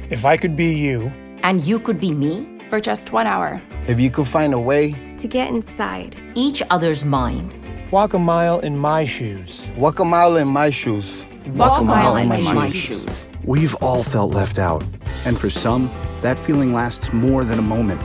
[0.10, 1.12] If I could be you,
[1.44, 3.60] And you could be me for just one hour.
[3.88, 7.54] if you could find a way, To get inside each other's mind.
[7.92, 9.72] walk a mile in my shoes.
[9.78, 11.26] Walk a mile in my shoes.
[11.56, 13.28] Walk a mile in my shoes.
[13.44, 14.84] We've all felt left out.
[15.26, 15.90] And for some,
[16.22, 18.02] that feeling lasts more than a moment.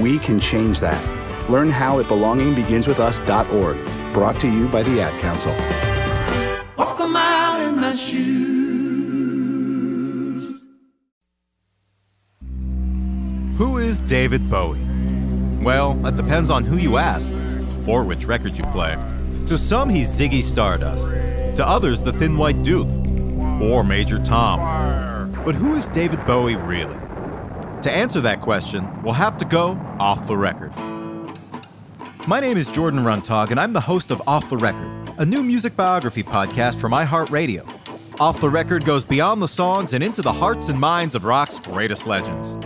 [0.00, 1.50] We can change that.
[1.50, 4.12] Learn how at belongingbeginswithus.org.
[4.12, 5.52] Brought to you by the Ad Council.
[6.76, 8.24] Walk a mile in my shoes.
[13.56, 14.80] Who is David Bowie?
[15.62, 17.30] Well, that depends on who you ask,
[17.86, 18.98] or which record you play.
[19.46, 21.06] To some, he's Ziggy Stardust.
[21.56, 22.88] To others, the Thin White Duke,
[23.62, 25.32] or Major Tom.
[25.44, 26.96] But who is David Bowie really?
[27.84, 30.72] To answer that question, we'll have to go off the record.
[32.26, 35.44] My name is Jordan Runtagh, and I'm the host of Off the Record, a new
[35.44, 37.68] music biography podcast from iHeartRadio.
[38.18, 41.58] Off the Record goes beyond the songs and into the hearts and minds of rock's
[41.58, 42.56] greatest legends.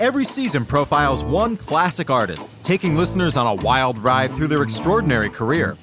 [0.00, 5.30] Every season profiles one classic artist, taking listeners on a wild ride through their extraordinary
[5.30, 5.78] career.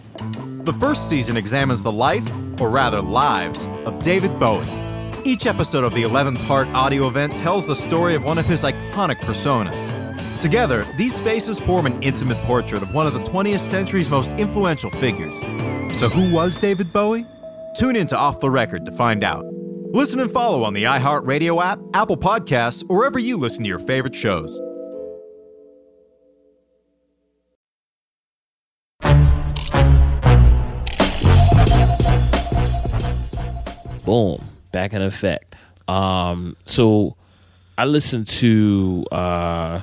[0.64, 2.30] The first season examines the life,
[2.62, 4.85] or rather lives, of David Bowie.
[5.28, 8.62] Each episode of the 11 part audio event tells the story of one of his
[8.62, 10.40] iconic personas.
[10.40, 14.92] Together, these faces form an intimate portrait of one of the 20th century's most influential
[14.92, 15.36] figures.
[15.98, 17.26] So, who was David Bowie?
[17.76, 19.44] Tune in to Off the Record to find out.
[19.94, 23.80] Listen and follow on the iHeartRadio app, Apple Podcasts, or wherever you listen to your
[23.80, 24.62] favorite shows.
[34.06, 35.56] Boom, back in effect.
[35.88, 37.16] Um, so
[37.78, 39.82] I listened to uh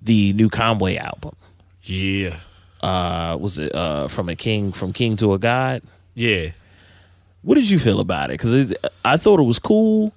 [0.00, 1.36] the new Conway album.
[1.82, 2.38] Yeah.
[2.80, 5.82] Uh, was it uh from a king from king to a god?
[6.14, 6.52] Yeah.
[7.42, 8.40] What did you feel about it?
[8.40, 10.14] Because I thought it was cool.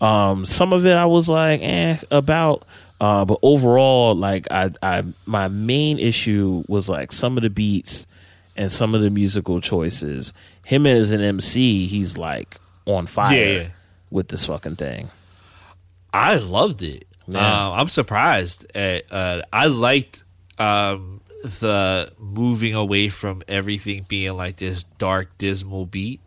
[0.00, 2.64] Um, some of it I was like, eh, about.
[2.98, 8.06] Uh, but overall, like I, I, my main issue was like some of the beats
[8.56, 10.32] and some of the musical choices.
[10.64, 13.68] Him as an MC, he's like on fire Yeah, yeah.
[14.10, 15.10] with this fucking thing.
[16.12, 17.06] I loved it.
[17.28, 17.40] Yeah.
[17.40, 18.66] Uh, I'm surprised.
[18.74, 20.22] At, uh, I liked
[20.58, 26.20] um, the moving away from everything being like this dark, dismal beat.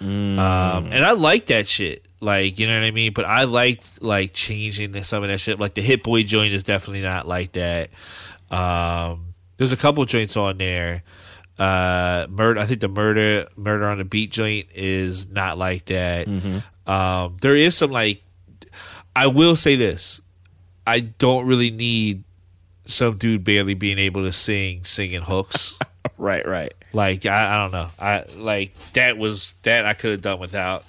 [0.00, 0.38] Mm.
[0.38, 2.04] Um, and I like that shit.
[2.20, 3.12] Like, you know what I mean?
[3.12, 5.58] But I liked like changing some of that shit.
[5.58, 7.90] Like the Hit Boy joint is definitely not like that.
[8.50, 11.02] Um, There's a couple joints on there.
[11.58, 12.58] Uh, murder.
[12.60, 16.26] I think the murder murder on the beat joint is not like that.
[16.86, 18.22] Um, there is some like.
[19.16, 20.20] I will say this.
[20.86, 22.24] I don't really need
[22.86, 25.78] some dude barely being able to sing singing hooks.
[26.18, 26.74] right, right.
[26.92, 27.88] Like I, I don't know.
[27.98, 30.84] I like that was that I could have done without.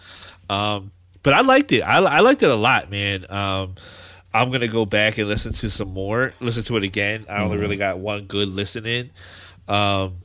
[0.49, 0.91] Um,
[1.24, 1.82] but I liked it.
[1.82, 3.26] I, I liked it a lot, man.
[3.32, 3.76] Um,
[4.34, 6.34] I'm gonna go back and listen to some more.
[6.39, 7.26] Listen to it again.
[7.30, 7.61] I only Mhm.
[7.61, 9.11] really got one good listen in.
[9.68, 10.18] Um,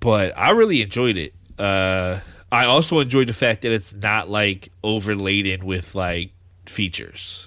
[0.00, 1.34] but I really enjoyed it.
[1.58, 2.20] Uh,
[2.50, 6.32] I also enjoyed the fact that it's not like overladen with like
[6.66, 7.46] features.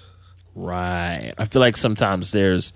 [0.54, 1.32] Right.
[1.36, 2.72] I feel like sometimes there's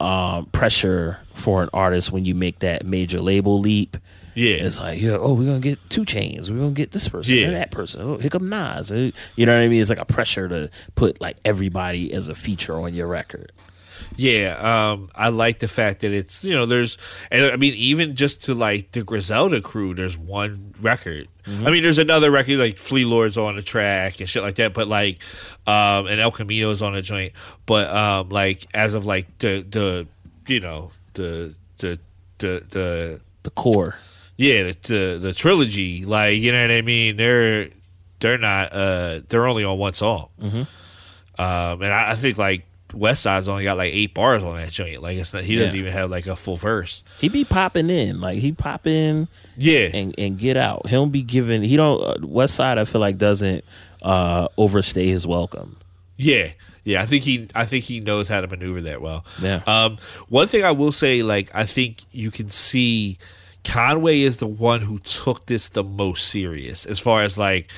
[0.00, 3.96] um, pressure for an artist when you make that major label leap.
[4.34, 4.54] Yeah.
[4.56, 6.48] It's like, yeah, oh, we're gonna get 2 Chainz.
[6.48, 7.50] We're gonna get this person Yeah.
[7.50, 8.02] that person.
[8.02, 8.92] Oh, here come Nas.
[8.92, 9.80] Uh, You know what I mean?
[9.80, 13.50] It's like a pressure to put like everybody as a feature on your record.
[14.16, 16.98] Yeah, um, I like the fact that it's you know there's
[17.30, 21.28] and I mean even just to like the Griselda crew, there's one record.
[21.46, 24.74] I mean, there's another record like Flee Lord's on the track and shit like that,
[24.74, 25.18] but like
[25.66, 27.32] um, and El Camino's on the joint.
[27.64, 30.06] But um, like as of like the the
[30.46, 31.98] you know the the
[32.38, 33.96] the the the core,
[34.36, 37.16] yeah, the the, the trilogy, like you know what I mean.
[37.16, 37.70] They're
[38.20, 40.28] they're not uh they're only on one song.
[40.42, 40.66] Mhm.
[41.38, 45.02] Um, and I, I think like Westside's only got like eight bars on that joint.
[45.02, 45.80] Like it's not, he doesn't Yeah.
[45.80, 47.02] even have like a full verse.
[47.20, 50.86] He be popping in, like he pop in, yeah, and and get out.
[50.86, 51.62] He don't be giving.
[51.62, 52.00] He don't.
[52.02, 53.64] Uh, Westside, I feel like doesn't
[54.02, 55.76] uh, overstay his welcome.
[56.16, 56.50] Yeah,
[56.84, 57.02] yeah.
[57.02, 59.24] I think he, I think he knows how to maneuver that well.
[59.40, 59.62] Yeah.
[59.66, 63.18] Um, one thing I will say, like, I think you can see
[63.64, 67.70] Conway is the one who took this the most serious as far as like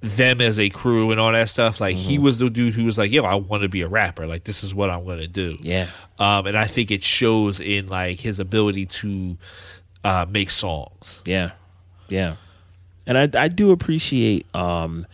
[0.00, 1.80] them as a crew and all that stuff.
[1.80, 2.22] Like, he Mhm.
[2.22, 4.26] was the dude who was like, "Yo, I want to be a rapper.
[4.26, 5.88] Like, this is what I'm going to do." Yeah.
[6.18, 9.36] Um, and I think it shows in like his ability to
[10.04, 11.20] uh, make songs.
[11.24, 11.50] Yeah,
[12.08, 12.36] yeah,
[13.06, 15.06] and I I do appreciate, um,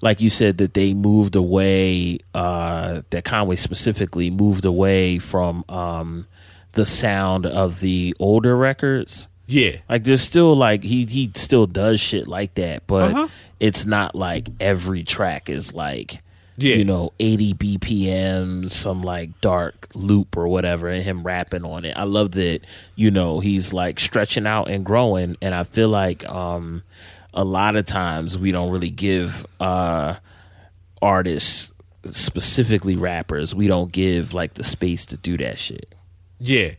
[0.00, 2.18] like you said, that they moved away.
[2.32, 6.26] Uh, that Conway specifically moved away from um,
[6.72, 9.26] the sound of the older records.
[9.48, 9.76] Yeah.
[9.88, 13.28] Like there's still like he he still does shit like that, but Uh-huh.
[13.60, 16.20] It's not like every track is like
[16.56, 16.76] Yeah.
[16.76, 21.96] you know 80 BPM, some like dark loop or whatever, and him rapping on it.
[21.96, 22.60] I love that
[22.94, 26.82] you know he's like stretching out and growing, and I feel like um
[27.34, 30.16] a lot of times we don't really give uh
[31.02, 31.72] artists
[32.04, 35.94] specifically rappers we don't give like the space to do that shit
[36.38, 36.70] Yeah.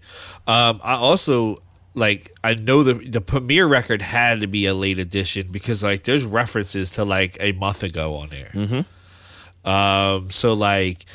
[0.48, 1.62] Um, I also
[1.98, 6.04] like I know the the premiere record had to be a late edition because like
[6.04, 8.52] there's references to like a month ago on there.
[8.54, 9.70] Mm-hmm.
[9.70, 11.06] Um, so like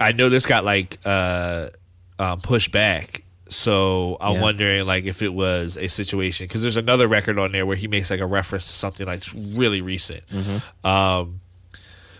[0.00, 1.68] I know this got like uh
[2.18, 3.22] um, pushed back.
[3.48, 4.40] So I'm Yeah.
[4.42, 7.86] wondering like if it was a situation because there's another record on there where he
[7.86, 10.22] makes like a reference to something like really recent.
[10.28, 10.62] Mhm.
[10.88, 11.40] Um,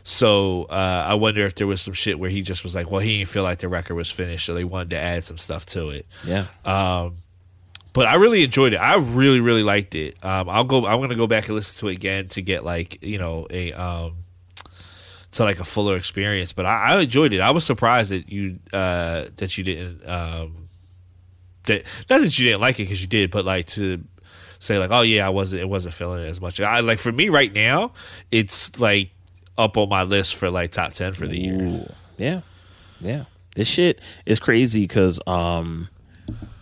[0.05, 3.01] so uh, I wonder if there was some shit where he just was like, well,
[3.01, 5.65] he didn't feel like the record was finished, so they wanted to add some stuff
[5.67, 6.07] to it.
[6.27, 6.47] Yeah.
[6.65, 7.19] Um,
[7.93, 8.77] but I really enjoyed it.
[8.77, 10.23] I really, really liked it.
[10.25, 10.87] Um, I'll go.
[10.87, 13.73] I'm gonna go back and listen to it again to get like you know a
[13.73, 14.17] um
[15.33, 16.53] to like a fuller experience.
[16.53, 17.41] But I, I enjoyed it.
[17.41, 20.69] I was surprised that you uh that you didn't um
[21.67, 24.03] that not that you didn't like it because you did, but like to
[24.59, 26.61] say like oh yeah I wasn't it wasn't feeling it as much.
[26.61, 27.93] I like for me right now
[28.31, 29.11] it's like
[29.59, 31.95] up on my list for like top ten for the year.
[32.17, 32.41] Yeah,
[33.01, 33.25] yeah.
[33.55, 35.89] This shit is crazy because um,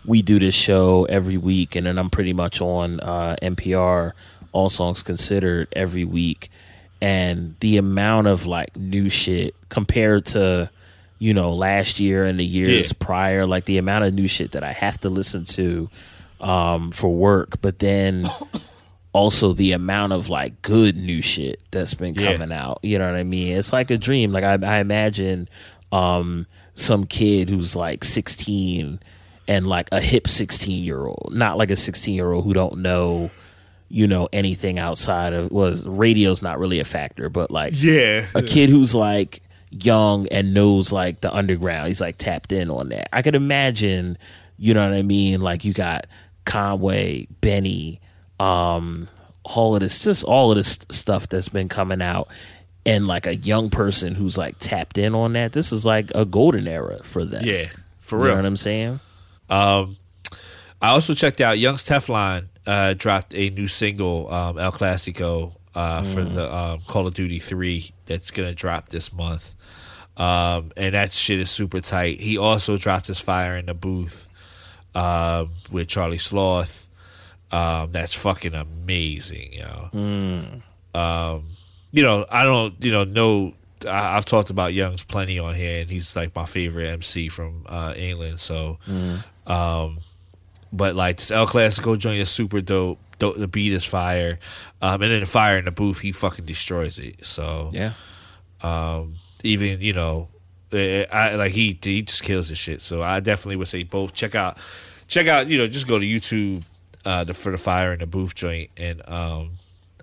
[0.05, 4.11] we do this show every week, and then I'm pretty much on uh, NPR
[4.51, 6.49] All Songs Considered every week,
[7.01, 10.69] and the amount of like new shit compared to
[11.19, 12.97] you know last year and the years Yeah.
[12.99, 15.89] prior, like the amount of new shit that I have to listen to
[16.39, 18.29] um, for work, but then.
[19.13, 22.31] Also, the amount of like good new shit that's been Yeah.
[22.31, 22.79] coming out.
[22.81, 23.57] You know what I mean?
[23.57, 24.31] It's like a dream.
[24.31, 25.49] Like I, I imagine
[25.91, 29.01] um, some kid who's like 16
[29.47, 32.79] and like a hip 16 year old, not like a 16 year old who don't
[32.79, 33.29] know,
[33.89, 38.27] you know, anything outside of was radio's not really a factor, but like Yeah.
[38.35, 41.87] a kid who's like young and knows like the underground.
[41.87, 43.09] He's like tapped in on that.
[43.13, 44.17] I could imagine,
[44.57, 45.41] you know what I mean?
[45.41, 46.07] Like you got
[46.45, 47.99] Conway, Benny,
[48.39, 49.07] um,
[49.43, 52.27] all of this, just all of this stuff that's been coming out.
[52.85, 56.25] And like a young person who's like tapped in on that, this is like a
[56.25, 57.43] golden era for them.
[57.45, 57.67] Yeah,
[57.99, 58.25] for real.
[58.25, 58.99] You know what I'm saying?
[59.51, 59.97] Um,
[60.81, 66.01] I also checked out Youngs Teflon uh, dropped a new single, um, El Clasico, uh,
[66.03, 66.33] for Mm.
[66.35, 69.53] the um, Call of Duty 3 that's going to drop this month.
[70.17, 72.19] Um, and that shit is super tight.
[72.19, 74.27] He also dropped his Fire in the Booth.
[74.93, 76.85] uh, with Charlie Sloth.
[77.51, 79.89] Um, that's fucking amazing, yo.
[79.93, 80.61] Mm.
[80.93, 81.43] Um,
[81.93, 83.53] you know, I don't, you know, no.
[83.87, 87.65] I, I've talked about Youngs plenty on here, and he's like my favorite MC from
[87.69, 88.39] uh, England.
[88.41, 89.23] So, Mm.
[89.47, 89.99] Um,
[90.73, 92.99] but like this El Clasico joint is super dope.
[93.19, 94.39] dope the beat is fire,
[94.81, 97.25] um, and then the fire in the booth, he fucking destroys it.
[97.25, 97.93] So Yeah.
[98.61, 100.29] um, even you know,
[100.71, 102.81] eh, I like he he just kills his shit.
[102.81, 104.13] So I definitely would say both.
[104.13, 104.57] Check out,
[105.07, 105.47] check out.
[105.47, 106.63] You know, just go to YouTube
[107.05, 109.51] uh, the, for the fire in the booth joint and um,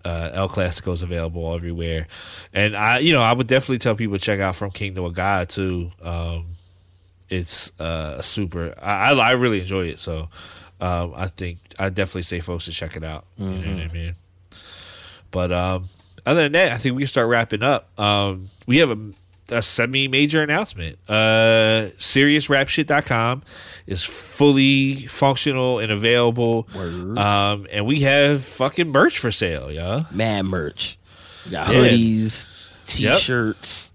[0.04, 2.08] uh, El Clasico is available everywhere.
[2.52, 5.06] And I, you know, I would definitely tell people to check out From King to
[5.06, 5.92] a God too.
[6.02, 6.46] Um,
[7.30, 8.74] it's uh, a super.
[8.80, 9.98] I, I really enjoy it.
[9.98, 10.28] So
[10.80, 13.24] um, I think I definitely say folks to check it out.
[13.36, 13.92] You know what I Mhm.
[13.92, 14.14] mean?
[15.30, 15.88] But um,
[16.24, 17.98] other than that, I think we can start wrapping up.
[18.00, 18.98] Um, we have a,
[19.50, 20.98] a semi-major announcement.
[21.08, 23.42] Uh, SeriousRapShit.com
[23.86, 26.66] is fully functional and available.
[26.74, 30.06] Um, and we have fucking merch for sale, y'all.
[30.10, 30.98] Mad merch.
[31.44, 31.80] We got Yeah.
[31.88, 32.48] hoodies,
[32.98, 33.16] Yep.
[33.18, 33.92] t-shirts,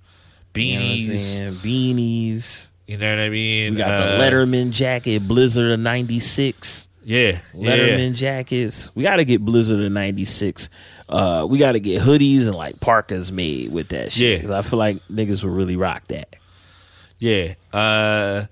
[0.56, 2.68] you know beanies, beanies.
[2.88, 3.74] You know what I mean?
[3.74, 6.90] We got Uh, the Letterman jacket, Blizzard of '96.
[7.06, 8.14] Yeah, Letterman yeah.
[8.14, 8.90] jackets.
[8.96, 10.70] We got to get Blizzard of '96.
[11.10, 14.30] Uh, we got to get hoodies and like parkas made with that shit.
[14.30, 14.36] Yeah.
[14.38, 16.36] because I feel like niggas would really rock that.
[17.20, 17.54] Yeah.
[17.72, 18.46] Uh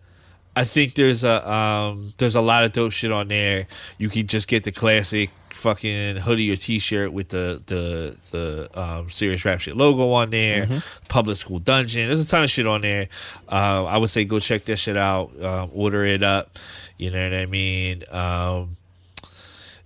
[0.55, 3.67] I think there's a um there's a lot of dope shit on there.
[3.97, 5.29] You can just get the classic
[5.61, 10.65] fucking hoodie or t-shirt with the the the um serious rap shit logo on there.
[10.65, 10.83] Mhm.
[11.07, 12.07] Public school dungeon.
[12.07, 13.07] There's a ton of shit on there.
[13.49, 15.31] Uh, I would say go check that shit out.
[15.41, 16.57] Um, order it up.
[16.97, 18.03] You know what I mean?
[18.11, 18.77] Um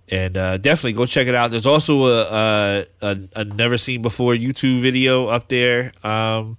[0.08, 1.50] and uh, definitely go check it out.
[1.50, 5.92] There's also a, a, a, a never seen before YouTube video up there.
[6.04, 6.58] Um,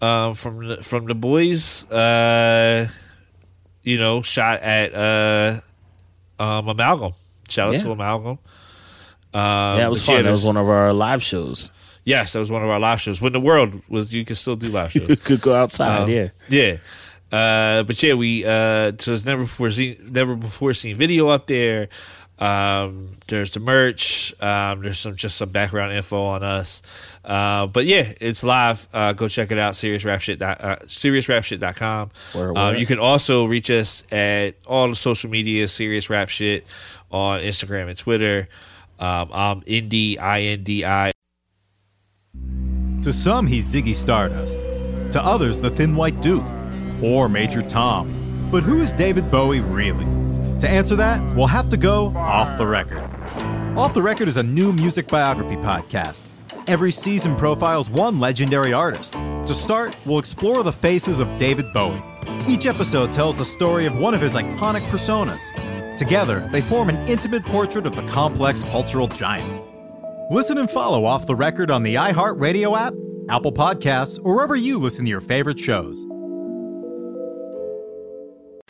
[0.00, 2.88] um, from the, from the boys, uh,
[3.82, 5.60] you know, shot at uh,
[6.42, 7.12] um, Amalgam.
[7.54, 7.82] Shout out Yeah.
[7.84, 8.30] to Amalgam.
[8.30, 8.38] Um,
[9.34, 10.24] yeah, that was but fun.
[10.24, 11.70] that was one of our live shows.
[12.04, 13.20] Yes, that was one of our live shows.
[13.20, 15.08] When the world was, you could still do live shows.
[15.08, 16.28] You could go outside, Um, yeah.
[16.48, 16.76] yeah.
[17.32, 21.46] Uh, but yeah, we uh, so there's never before seen never before seen video up
[21.46, 21.88] there.
[22.38, 24.34] Um, there's the merch.
[24.42, 26.82] Um, there's some just some background info on us.
[27.24, 28.86] Uh, but yeah, it's live.
[28.92, 29.74] Uh, go check it out.
[29.74, 30.42] SeriousRapShit.
[30.42, 32.10] Uh, SeriousRapShit.com.
[32.34, 32.78] Word, Um, word.
[32.78, 35.66] you can also reach us at all the social media.
[35.68, 36.66] Serious Rap Shit
[37.14, 38.48] on Instagram and Twitter.
[38.98, 41.12] Um, I'm Indy I N D I
[43.02, 44.58] To some, he's Ziggy Stardust.
[45.12, 46.44] To others, the Thin White Duke.
[47.02, 48.48] Or Major Tom.
[48.50, 50.04] But who is David Bowie really?
[50.60, 53.02] To answer that, we'll have to go off the record.
[53.76, 56.26] Off the Record is a new music biography podcast.
[56.66, 59.12] Every season profiles one legendary artist.
[59.12, 62.00] To start, we'll explore the faces of David Bowie.
[62.48, 65.42] Each episode tells the story of one of his iconic personas.
[65.96, 69.62] Together, they form an intimate portrait of the complex cultural giant.
[70.30, 72.94] Listen and follow Off the Record on the iHeartRadio app,
[73.28, 76.04] Apple Podcasts, or wherever you listen to your favorite shows.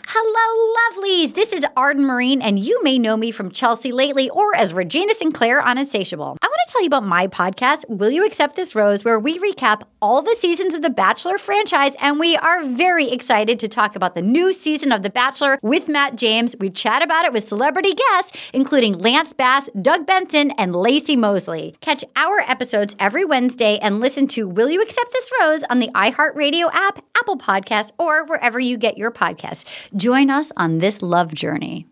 [0.07, 1.35] Hello, lovelies.
[1.35, 5.15] This is Arden Myrin, and you may know me from Chelsea lately or as Regina
[5.15, 6.37] Sinclair on Insatiable.
[6.43, 9.39] I want to tell you about my podcast, Will You Accept This Rose, where we
[9.39, 13.97] recap all the seasons of The Bachelor franchise, and we are very excited to talk
[13.97, 16.55] about the new season of The Bachelor with Matt James.
[16.61, 21.77] We chat about it with celebrity guests, including Lance Bass, Doug Benson, and Lacey Mosley.
[21.81, 25.89] Catch our episodes every Wednesday and listen to Will You Accept This Rose on the
[25.95, 29.65] iHeartRadio app, Apple Podcasts, or wherever you get your podcasts.
[29.97, 31.87] Join us on this love journey.